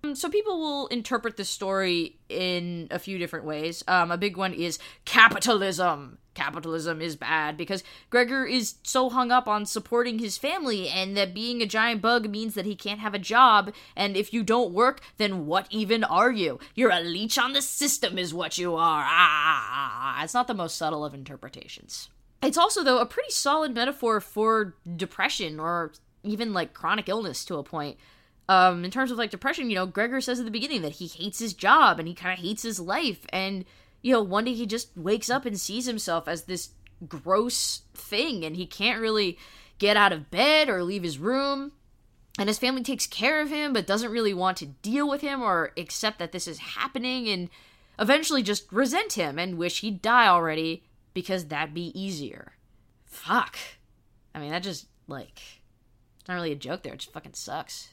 [0.06, 3.82] Um, so people will interpret this story in a few different ways.
[3.88, 6.18] Um, a big one is capitalism.
[6.34, 11.34] Capitalism is bad because Gregor is so hung up on supporting his family, and that
[11.34, 13.72] being a giant bug means that he can't have a job.
[13.96, 16.60] And if you don't work, then what even are you?
[16.74, 19.02] You're a leech on the system, is what you are.
[19.02, 22.10] Ah, ah, ah, ah it's not the most subtle of interpretations.
[22.42, 25.92] It's also, though, a pretty solid metaphor for depression or
[26.22, 27.96] even like chronic illness to a point
[28.48, 31.06] um, in terms of like depression, you know, Gregor says at the beginning that he
[31.06, 33.26] hates his job and he kind of hates his life.
[33.32, 33.64] And,
[34.02, 36.70] you know, one day he just wakes up and sees himself as this
[37.08, 39.36] gross thing and he can't really
[39.78, 41.72] get out of bed or leave his room.
[42.38, 45.42] And his family takes care of him but doesn't really want to deal with him
[45.42, 47.48] or accept that this is happening and
[47.98, 50.84] eventually just resent him and wish he'd die already
[51.14, 52.52] because that'd be easier.
[53.06, 53.56] Fuck.
[54.34, 55.40] I mean, that just, like,
[56.20, 56.92] it's not really a joke there.
[56.92, 57.88] It just fucking sucks.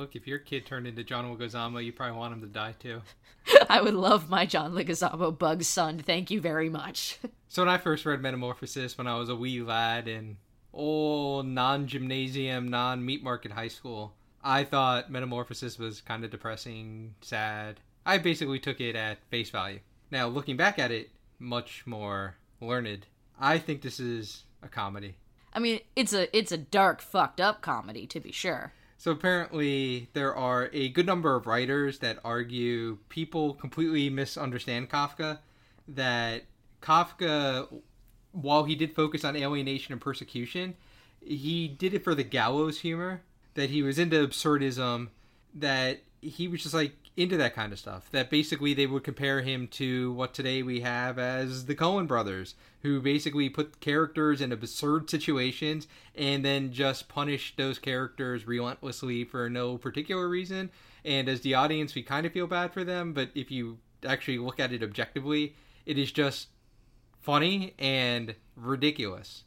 [0.00, 3.02] Look, if your kid turned into John Leguizamo, you probably want him to die too.
[3.68, 5.98] I would love my John Leguizamo bug son.
[5.98, 7.18] Thank you very much.
[7.48, 10.38] so when I first read Metamorphosis when I was a wee lad in
[10.72, 17.78] old non-gymnasium, non-meat market high school, I thought Metamorphosis was kind of depressing, sad.
[18.06, 19.80] I basically took it at face value.
[20.10, 23.04] Now, looking back at it, much more learned.
[23.38, 25.16] I think this is a comedy.
[25.52, 28.72] I mean, it's a it's a dark, fucked up comedy to be sure.
[29.00, 35.38] So apparently, there are a good number of writers that argue people completely misunderstand Kafka.
[35.88, 36.42] That
[36.82, 37.80] Kafka,
[38.32, 40.74] while he did focus on alienation and persecution,
[41.18, 43.22] he did it for the gallows humor.
[43.54, 45.08] That he was into absurdism.
[45.54, 48.08] That he was just like into that kind of stuff.
[48.12, 52.54] That basically they would compare him to what today we have as the Coen brothers,
[52.82, 59.50] who basically put characters in absurd situations and then just punish those characters relentlessly for
[59.50, 60.70] no particular reason.
[61.04, 64.38] And as the audience, we kind of feel bad for them, but if you actually
[64.38, 65.54] look at it objectively,
[65.84, 66.48] it is just
[67.20, 69.44] funny and ridiculous.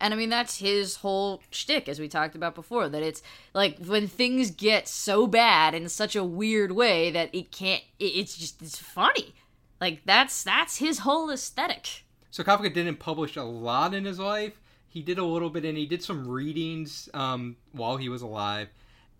[0.00, 2.88] And I mean, that's his whole shtick, as we talked about before.
[2.88, 3.22] That it's
[3.52, 7.82] like when things get so bad in such a weird way that it can't.
[7.98, 9.34] it's just it's funny.
[9.80, 12.04] Like that's that's his whole aesthetic.
[12.30, 14.60] So Kafka didn't publish a lot in his life.
[14.88, 18.68] He did a little bit, and he did some readings um, while he was alive.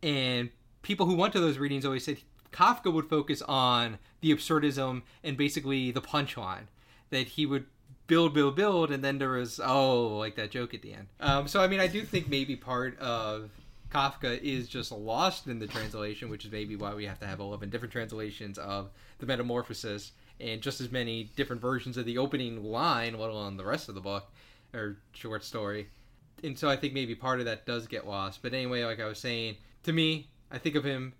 [0.03, 0.51] And
[0.83, 2.19] people who went to those readings always said
[2.53, 6.67] Kafka would focus on the absurdism and basically the punchline.
[7.11, 7.67] That he would
[8.11, 11.07] build, build, build, and then there was oh, like that joke at the end.
[11.21, 13.51] Um, so I mean, I do think maybe part of
[13.91, 17.39] Kafka is just lost in the translation, which is maybe why we have to have
[17.39, 18.91] eleven different translations of
[19.21, 23.65] the Metamorphosis and just as many different versions of the opening line, let alone the
[23.65, 24.31] rest of the book
[24.75, 25.89] or short story.
[26.43, 28.43] And so I think maybe part of that does get lost.
[28.43, 31.13] But anyway, like I was saying, to me, I think of him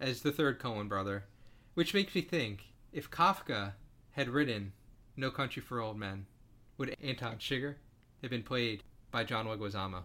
[0.00, 1.24] as the third Coen brother,
[1.74, 3.72] which makes me think if Kafka
[4.12, 4.72] had written
[5.16, 6.26] No Country for Old Men,
[6.78, 7.74] would Anton Chigurh
[8.22, 10.04] have been played by John Leguizamo?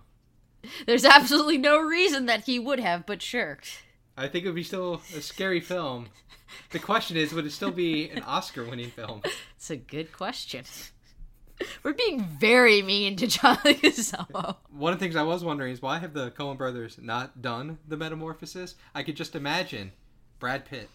[0.85, 3.59] There's absolutely no reason that he would have, but sure.
[4.17, 6.07] I think it would be still a scary film.
[6.69, 9.21] The question is, would it still be an Oscar-winning film?
[9.55, 10.65] It's a good question.
[11.83, 14.57] We're being very mean to John Leguizamo.
[14.71, 17.79] One of the things I was wondering is why have the Coen brothers not done
[17.87, 18.75] the Metamorphosis?
[18.93, 19.91] I could just imagine
[20.39, 20.89] Brad Pitt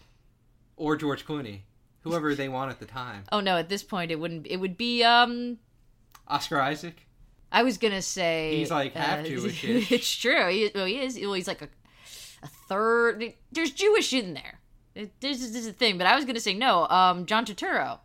[0.75, 1.61] or George Clooney,
[2.01, 3.23] whoever they want at the time.
[3.31, 4.47] Oh no, at this point it wouldn't.
[4.47, 5.59] It would be um
[6.27, 7.05] Oscar Isaac.
[7.51, 9.91] I was gonna say He's, like, half uh, Jewish-ish.
[9.91, 10.49] it's true.
[10.49, 11.19] He, well, he is.
[11.19, 11.69] Well, he's like a
[12.41, 13.33] a third.
[13.51, 14.59] There's Jewish in there.
[14.95, 15.97] It, this, is, this is a thing.
[15.97, 16.87] But I was gonna say no.
[16.87, 17.99] Um, John Turturro,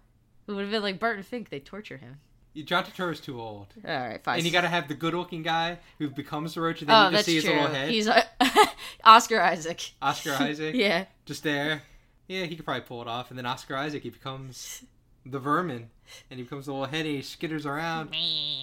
[0.46, 1.50] who would have been like Barton Fink.
[1.50, 2.18] They torture him.
[2.64, 3.74] John Turturro's too old.
[3.86, 4.36] All right, fine.
[4.38, 7.09] And you gotta have the good looking guy who becomes the roach, and then oh,
[7.09, 7.52] you just that's see his true.
[7.55, 7.90] little head.
[7.90, 8.22] He's uh,
[9.05, 9.90] Oscar Isaac.
[10.00, 10.74] Oscar Isaac.
[10.74, 11.07] Yeah.
[11.26, 11.82] Just there.
[12.28, 13.30] Yeah, he could probably pull it off.
[13.30, 14.84] And then Oscar Isaac, he becomes
[15.26, 15.90] the vermin.
[16.30, 18.14] And he becomes a little head, and he skitters around.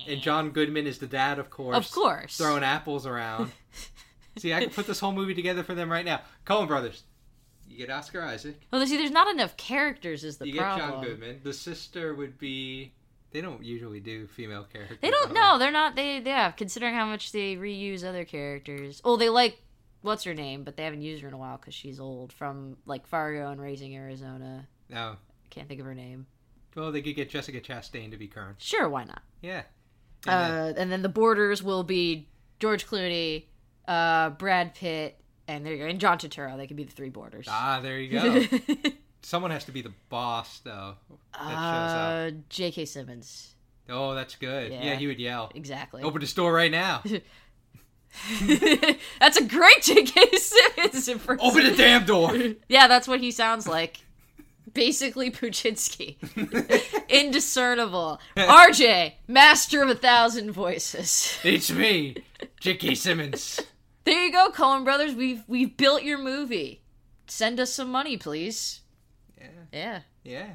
[0.07, 1.77] And John Goodman is the dad, of course.
[1.77, 2.37] Of course.
[2.37, 3.51] Throwing apples around.
[4.37, 6.21] see, I could put this whole movie together for them right now.
[6.45, 7.03] Coen Brothers.
[7.71, 8.59] You get Oscar Isaac.
[8.71, 10.23] Well, see, there's not enough characters.
[10.23, 10.89] Is the you problem?
[10.89, 11.39] get John Goodman.
[11.43, 12.93] The sister would be.
[13.31, 14.97] They don't usually do female characters.
[15.01, 15.57] They don't know.
[15.57, 15.95] They're not.
[15.95, 16.51] They yeah.
[16.51, 19.01] Considering how much they reuse other characters.
[19.05, 19.61] Oh, they like
[20.01, 22.33] what's her name, but they haven't used her in a while because she's old.
[22.33, 24.67] From like Fargo and Raising Arizona.
[24.89, 25.15] No.
[25.49, 26.27] Can't think of her name.
[26.75, 28.61] Well, they could get Jessica Chastain to be current.
[28.61, 29.21] Sure, why not?
[29.41, 29.63] Yeah.
[30.27, 32.27] And then- Uh, and then the boarders will be
[32.59, 33.45] George Clooney,
[33.87, 35.17] uh, Brad Pitt,
[35.47, 36.55] and there you go, and John Turturro.
[36.57, 37.47] They could be the three boarders.
[37.49, 38.45] ah, there you go.
[39.23, 40.95] Someone has to be the boss, though.
[41.33, 42.33] That shows up.
[42.33, 42.85] uh, J.K.
[42.85, 43.55] Simmons.
[43.89, 44.71] Oh, that's good.
[44.71, 44.95] Yeah, yeah.
[44.95, 45.51] he would yell.
[45.53, 46.01] Exactly.
[46.03, 47.03] Open the store right now.
[49.19, 50.37] that's a great J.K.
[50.37, 51.45] Simmons impression.
[51.45, 52.35] Open the damn door.
[52.69, 53.99] Yeah, that's what he sounds like.
[54.73, 56.15] Basically, Puchinsky.
[57.09, 58.19] Indiscernible.
[58.37, 61.37] RJ, master of a thousand voices.
[61.43, 62.17] It's me,
[62.59, 62.95] J.K.
[62.95, 63.59] Simmons.
[64.03, 65.13] There you go, Coen Brothers.
[65.13, 66.81] We've we've built your movie.
[67.27, 68.81] Send us some money, please.
[69.39, 70.47] Yeah, Yeah, yeah.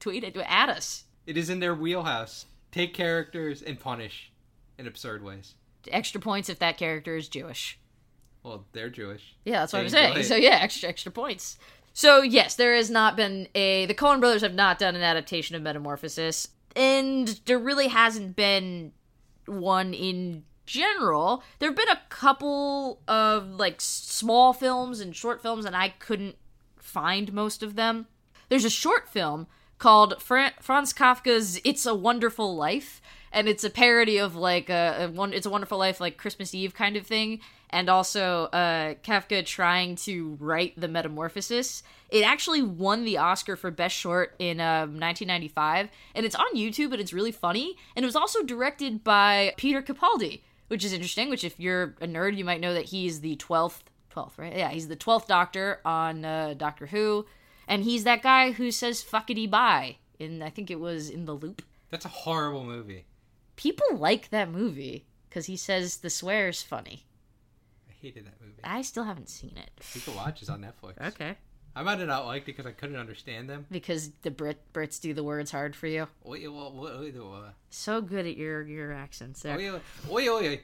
[0.00, 1.04] tweet it at us.
[1.26, 2.46] It is in their wheelhouse.
[2.72, 4.30] Take characters and punish
[4.78, 5.54] in absurd ways.
[5.90, 7.78] Extra points if that character is Jewish.
[8.42, 9.34] Well, they're Jewish.
[9.44, 10.16] Yeah, that's what I'm saying.
[10.18, 10.24] it.
[10.24, 11.58] So yeah, extra extra points.
[11.96, 15.56] So yes, there has not been a the Coen brothers have not done an adaptation
[15.56, 18.92] of Metamorphosis, and there really hasn't been
[19.46, 21.42] one in general.
[21.58, 26.36] There've been a couple of like small films and short films, and I couldn't
[26.76, 28.08] find most of them.
[28.50, 29.46] There's a short film
[29.78, 33.00] called Fra- Franz Kafka's "It's a Wonderful Life,"
[33.32, 35.32] and it's a parody of like a, a one.
[35.32, 37.40] It's a Wonderful Life, like Christmas Eve kind of thing,
[37.70, 41.82] and also uh, Kafka trying to write the Metamorphosis.
[42.10, 46.92] It actually won the Oscar for Best Short in um, 1995, and it's on YouTube,
[46.92, 47.76] and it's really funny.
[47.94, 51.28] And it was also directed by Peter Capaldi, which is interesting.
[51.28, 54.56] Which, if you're a nerd, you might know that he's the twelfth, twelfth, right?
[54.56, 57.26] Yeah, he's the twelfth Doctor on uh, Doctor Who,
[57.66, 61.34] and he's that guy who says "fuckity bye" in I think it was in the
[61.34, 61.62] Loop.
[61.90, 63.06] That's a horrible movie.
[63.56, 67.04] People like that movie because he says the swear's funny.
[68.06, 68.60] I hated that movie.
[68.62, 69.70] I still haven't seen it.
[69.94, 71.04] You can watch it on Netflix.
[71.08, 71.34] Okay.
[71.74, 73.66] I might have not liked it because I couldn't understand them.
[73.68, 76.06] Because the Brit Brits do the words hard for you.
[76.26, 77.48] Oi, oi, oi, oi, oi.
[77.70, 79.58] So good at your your accents there.
[79.58, 79.80] Oi, oi,
[80.10, 80.60] oi, oi, oi.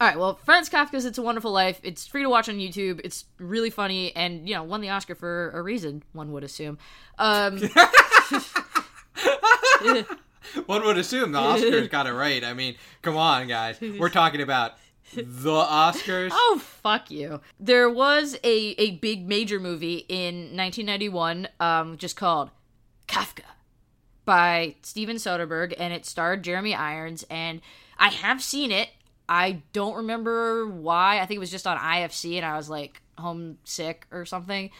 [0.00, 1.80] All right, well, Franz Kafka's It's a Wonderful Life.
[1.82, 3.00] It's free to watch on YouTube.
[3.02, 6.78] It's really funny and, you know, won the Oscar for a reason, one would assume.
[7.18, 7.58] Um,
[10.66, 12.44] One would assume the Oscars got it right.
[12.44, 13.76] I mean, come on, guys.
[13.80, 14.74] We're talking about
[15.12, 16.30] the Oscars.
[16.32, 17.40] oh, fuck you.
[17.60, 22.50] There was a, a big major movie in 1991 um, just called
[23.06, 23.44] Kafka
[24.24, 27.60] by Steven Soderbergh, and it starred Jeremy Irons, and
[27.98, 28.88] I have seen it.
[29.28, 31.20] I don't remember why.
[31.20, 34.70] I think it was just on IFC, and I was like homesick or something.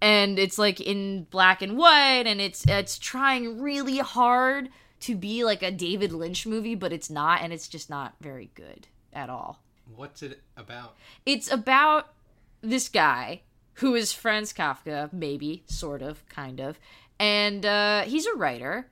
[0.00, 4.68] And it's like in black and white, and it's it's trying really hard
[5.00, 8.50] to be like a David Lynch movie, but it's not, and it's just not very
[8.54, 9.63] good at all.
[9.94, 10.96] What's it about?
[11.26, 12.12] It's about
[12.60, 13.42] this guy
[13.74, 16.78] who is Franz Kafka, maybe, sort of, kind of,
[17.18, 18.90] and uh, he's a writer,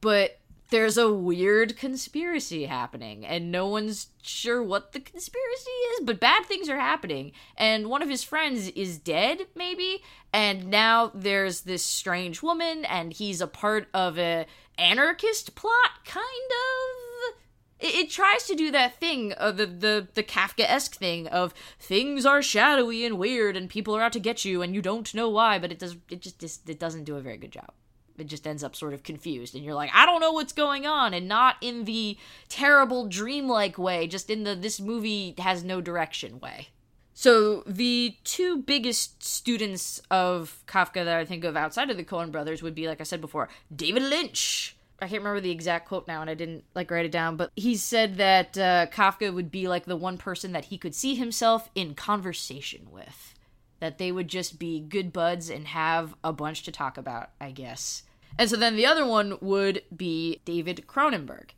[0.00, 0.38] but
[0.70, 6.46] there's a weird conspiracy happening, and no one's sure what the conspiracy is, but bad
[6.46, 10.02] things are happening, and one of his friends is dead, maybe,
[10.32, 14.46] and now there's this strange woman, and he's a part of a
[14.78, 17.43] anarchist plot, kind of
[17.84, 22.24] it, it tries to do that thing of the the the Kafka-esque thing of things
[22.24, 25.28] are shadowy and weird and people are out to get you and you don't know
[25.28, 27.72] why, but it does it just it doesn't do a very good job.
[28.16, 30.86] It just ends up sort of confused and you're like, I don't know what's going
[30.86, 32.16] on, and not in the
[32.48, 36.68] terrible dreamlike way, just in the this movie has no direction way.
[37.16, 42.32] So the two biggest students of Kafka that I think of outside of the Coen
[42.32, 44.76] brothers would be, like I said before, David Lynch.
[45.04, 47.50] I can't remember the exact quote now, and I didn't like write it down, but
[47.56, 51.14] he said that uh, Kafka would be like the one person that he could see
[51.14, 53.34] himself in conversation with.
[53.80, 57.50] That they would just be good buds and have a bunch to talk about, I
[57.50, 58.04] guess.
[58.38, 61.50] And so then the other one would be David Cronenberg.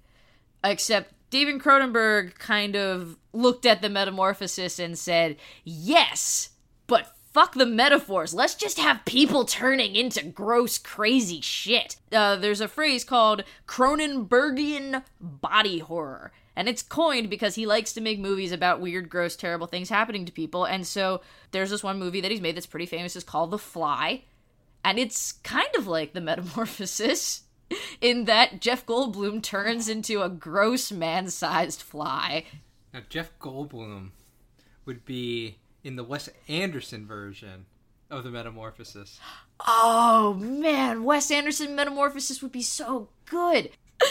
[0.65, 6.51] Except David Cronenberg kind of looked at the metamorphosis and said, Yes,
[6.89, 8.33] but fuck the metaphors.
[8.33, 11.97] Let's just have people turning into gross, crazy shit.
[12.11, 16.33] Uh, there's a phrase called Cronenbergian body horror.
[16.57, 20.25] And it's coined because he likes to make movies about weird, gross, terrible things happening
[20.25, 20.65] to people.
[20.65, 21.21] And so
[21.51, 23.15] there's this one movie that he's made that's pretty famous.
[23.15, 24.23] It's called The Fly.
[24.83, 27.43] And it's kind of like the metamorphosis
[28.01, 32.45] in that Jeff Goldblum turns into a gross man sized fly.
[32.95, 34.13] Now, Jeff Goldblum
[34.87, 37.67] would be in the Wes Anderson version
[38.11, 39.21] of the Metamorphosis.
[39.69, 43.67] Oh man, Wes Anderson Metamorphosis would be so good.
[44.01, 44.03] and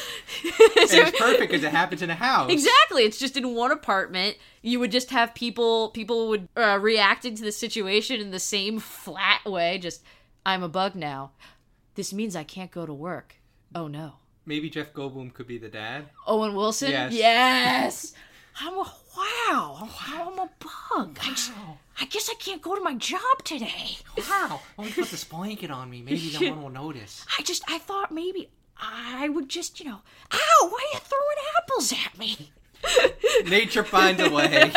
[0.42, 2.50] it's perfect because it happens in a house.
[2.50, 3.04] Exactly.
[3.04, 4.38] It's just in one apartment.
[4.62, 8.80] You would just have people people would uh, reacting to the situation in the same
[8.80, 9.78] flat way.
[9.78, 10.02] Just
[10.46, 11.32] I'm a bug now.
[11.96, 13.36] This means I can't go to work.
[13.76, 14.14] Oh no.
[14.46, 16.06] Maybe Jeff Goldblum could be the dad.
[16.26, 16.92] Owen Wilson.
[16.92, 17.14] Yes.
[17.14, 18.14] Yes.
[18.62, 18.84] I'm a
[19.18, 19.90] wow.
[20.08, 21.18] I'm a bug.
[21.22, 21.36] I,
[22.02, 23.98] I guess I can't go to my job today.
[24.30, 24.62] Wow.
[24.78, 26.02] Let me put this blanket on me.
[26.02, 27.26] Maybe no one will notice.
[27.38, 30.02] I just I thought maybe I would just you know.
[30.32, 30.70] Ow!
[30.70, 32.52] Why are you throwing apples at me?
[33.50, 34.72] Nature finds a way.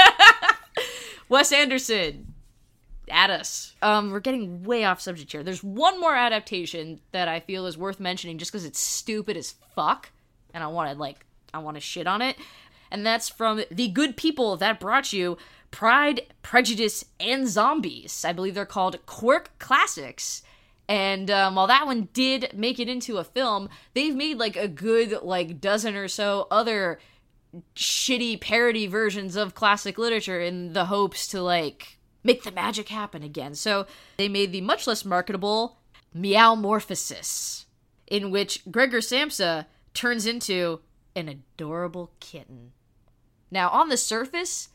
[1.28, 2.34] Wes Anderson,
[3.10, 3.74] at us.
[3.82, 5.42] Um, we're getting way off subject here.
[5.42, 9.54] There's one more adaptation that I feel is worth mentioning just because it's stupid as
[9.74, 10.10] fuck,
[10.54, 12.36] and I want to like I want to shit on it,
[12.90, 15.36] and that's from the good people that brought you
[15.70, 18.24] Pride, Prejudice, and Zombies.
[18.24, 20.42] I believe they're called Quirk Classics.
[20.88, 24.68] And um, while that one did make it into a film, they've made like a
[24.68, 26.98] good like dozen or so other
[27.74, 33.22] shitty parody versions of classic literature in the hopes to like make the magic happen
[33.22, 33.54] again.
[33.54, 33.86] So
[34.16, 35.78] they made the much less marketable
[36.16, 37.66] Meowmorphosis,
[38.06, 40.80] in which Gregor Samsa turns into
[41.14, 42.72] an adorable kitten.
[43.50, 44.68] Now, on the surface,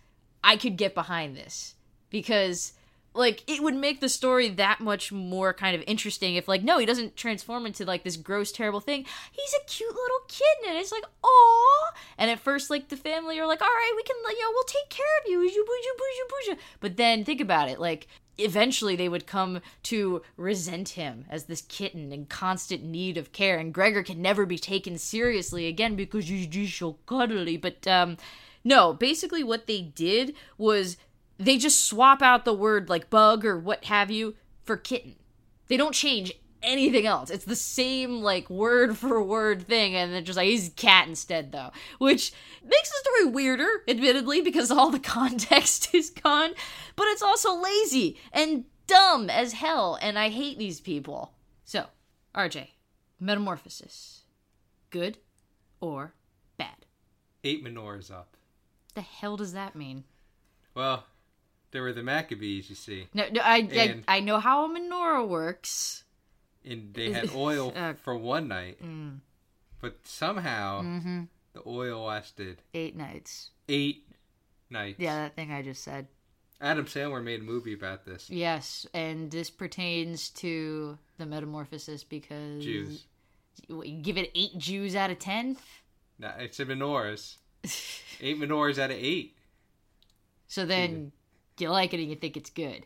[0.44, 1.76] I could get behind this
[2.10, 2.74] because
[3.16, 6.80] like it would make the story that much more kind of interesting if like no
[6.80, 9.06] he doesn't transform into like this gross terrible thing.
[9.32, 13.40] He's a cute little kitten and it's like oh and at first like the family
[13.40, 16.58] are like all right we can you know we'll take care of you?
[16.80, 18.08] But then think about it like
[18.40, 23.60] eventually they would come to resent him as this kitten in constant need of care
[23.60, 27.58] and gregor can never be taken seriously again because he's just so cuddly.
[27.58, 28.18] But um
[28.64, 30.98] no basically what they did was
[31.38, 35.16] they just swap out the word like bug or what have you for kitten.
[35.68, 37.30] They don't change anything else.
[37.30, 41.52] It's the same like word for word thing, and they're just like he's cat instead
[41.52, 42.34] though, which
[42.64, 46.52] makes the story weirder, admittedly, because all the context is gone.
[46.96, 51.34] But it's also lazy and dumb as hell, and I hate these people.
[51.66, 51.86] So,
[52.36, 52.70] RJ,
[53.20, 54.22] Metamorphosis,
[54.90, 55.18] good
[55.80, 56.14] or
[56.58, 56.86] bad?
[57.44, 58.38] Eight menorahs up.
[58.94, 60.04] The hell does that mean?
[60.76, 61.06] Well,
[61.72, 64.70] there were the Maccabees, you see, No, no I, And- I I know how a
[64.70, 66.04] menorah works.
[66.66, 69.20] and they had oil Uh, for one night, Mm.
[69.82, 71.24] but somehow Mm-hmm.
[71.54, 73.50] the oil lasted Eight nights.
[73.68, 74.08] eight
[74.70, 75.00] nights.
[75.00, 76.08] Yeah, that thing I just said.
[76.62, 78.30] Adam Sandler made a movie about this.
[78.30, 83.06] Yes, and this pertains to the metamorphosis because Jews.
[83.68, 85.58] You give it eight Jews out of ten.
[86.18, 87.36] No, it's a menorahs.
[88.22, 89.36] eight menorahs out of eight.
[90.48, 91.12] So then
[91.58, 92.86] you like it and you think it's good.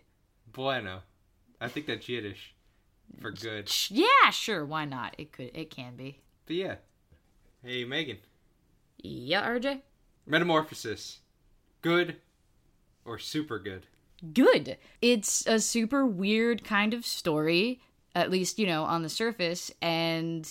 [0.51, 1.01] Bueno.
[1.59, 2.53] I think that's Yiddish
[3.19, 3.71] for good.
[3.89, 4.63] Yeah, sure.
[4.65, 5.15] Why not?
[5.17, 5.51] It could.
[5.53, 6.19] It can be.
[6.45, 6.75] But yeah.
[7.63, 8.17] Hey, Megan.
[8.97, 9.81] Yeah, RJ.
[10.25, 11.19] Metamorphosis.
[11.81, 12.17] Good
[13.05, 13.87] or super good?
[14.33, 14.77] good.
[15.01, 17.81] It's a super weird kind of story,
[18.15, 19.71] at least, you know, on the surface.
[19.81, 20.49] And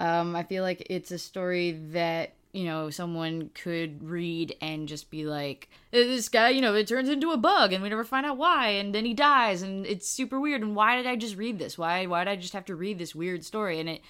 [0.00, 5.10] um, I feel like it's a story that, you know, someone could read and just
[5.10, 8.02] be like, "Uh, this guy, you know, it turns into a bug and we never
[8.02, 8.68] find out why.
[8.68, 10.62] And then he dies and it's super weird.
[10.62, 11.76] And why did I just read this?
[11.76, 13.78] Why, why did I just have to read this weird story?
[13.78, 14.00] And it,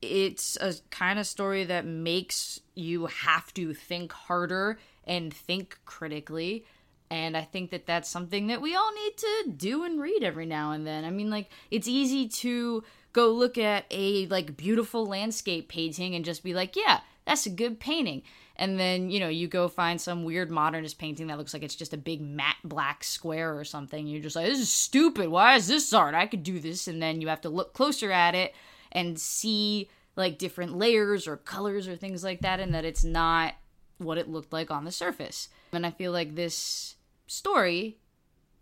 [0.00, 6.64] it's a kind of story that makes you have to think harder and think critically
[7.10, 10.46] and i think that that's something that we all need to do and read every
[10.46, 12.82] now and then i mean like it's easy to
[13.12, 17.50] go look at a like beautiful landscape painting and just be like yeah that's a
[17.50, 18.22] good painting.
[18.56, 21.76] And then you know you go find some weird modernist painting that looks like it's
[21.76, 24.06] just a big matte black square or something.
[24.06, 25.28] You're just like this is stupid.
[25.28, 26.14] Why is this art?
[26.14, 26.88] I could do this.
[26.88, 28.52] And then you have to look closer at it
[28.92, 33.54] and see like different layers or colors or things like that and that it's not
[33.98, 35.48] what it looked like on the surface.
[35.72, 36.96] And i feel like this
[37.28, 37.98] story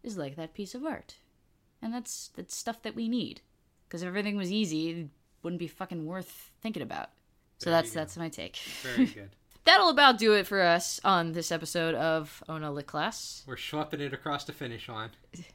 [0.03, 1.17] is like that piece of art.
[1.81, 3.41] And that's that's stuff that we need.
[3.89, 5.09] Because if everything was easy it
[5.43, 7.09] wouldn't be fucking worth thinking about
[7.59, 9.31] so There that's that's my take Very good.
[9.65, 13.43] that'll about do it for us on this episode of Ona Lit Class.
[13.47, 15.11] We're schlepping it across the finish line.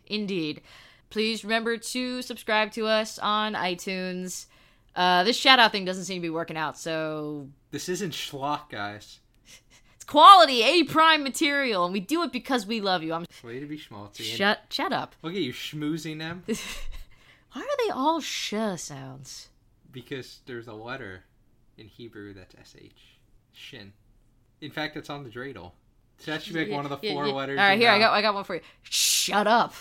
[0.08, 0.62] Indeed.
[1.10, 4.48] Please remember to subscribe to us on iTunes.
[4.96, 8.70] Uh, this shout out thing doesn't seem to be working out, so This isn't schlock,
[8.70, 9.20] guys.
[9.96, 13.14] it's quality A prime material, and we do it because we love you.
[13.14, 14.20] I'm Way to be schmaltzy.
[14.20, 15.16] And shut shut up.
[15.22, 16.44] Look at you schmoozing them
[17.54, 19.50] Why are they all sh sounds?
[19.92, 21.24] because there's a letter
[21.84, 22.76] in Hebrew that's sh.
[23.52, 23.94] Shin.
[24.62, 25.74] In fact, it's on the dreidel.
[26.18, 27.34] So that should make one of the four yeah.
[27.34, 27.60] letters.
[27.60, 28.62] All right, here I got I got one for you.
[28.84, 29.74] Shut up.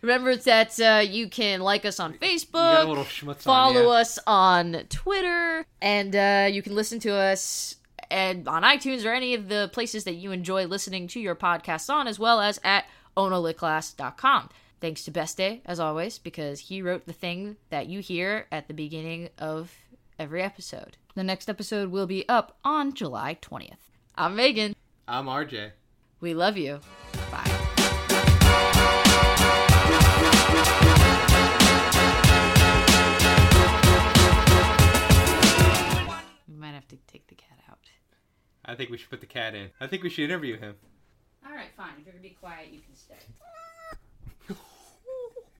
[0.00, 3.90] Remember that uh, you can like us on You got a Facebook, follow on ya.
[3.90, 7.76] us on Twitter, and uh, you can listen to us
[8.10, 11.88] and on iTunes or any of the places that you enjoy listening to your podcasts
[11.88, 12.84] on, as well as at
[13.16, 14.50] onolitclass.com.
[14.80, 18.68] Thanks to Best Day, as always, because he wrote the thing that you hear at
[18.68, 19.72] the beginning of
[20.18, 20.96] every episode.
[21.14, 23.90] The next episode will be up on July 20th.
[24.16, 24.74] I'm Megan.
[25.06, 25.72] I'm RJ.
[26.20, 26.80] We love you.
[27.30, 27.50] Bye.
[36.48, 37.78] We might have to take the cat out.
[38.64, 39.70] I think we should put the cat in.
[39.80, 40.76] I think we should interview him.
[41.46, 41.92] All right, fine.
[41.98, 43.14] If you're gonna be quiet, you can stay.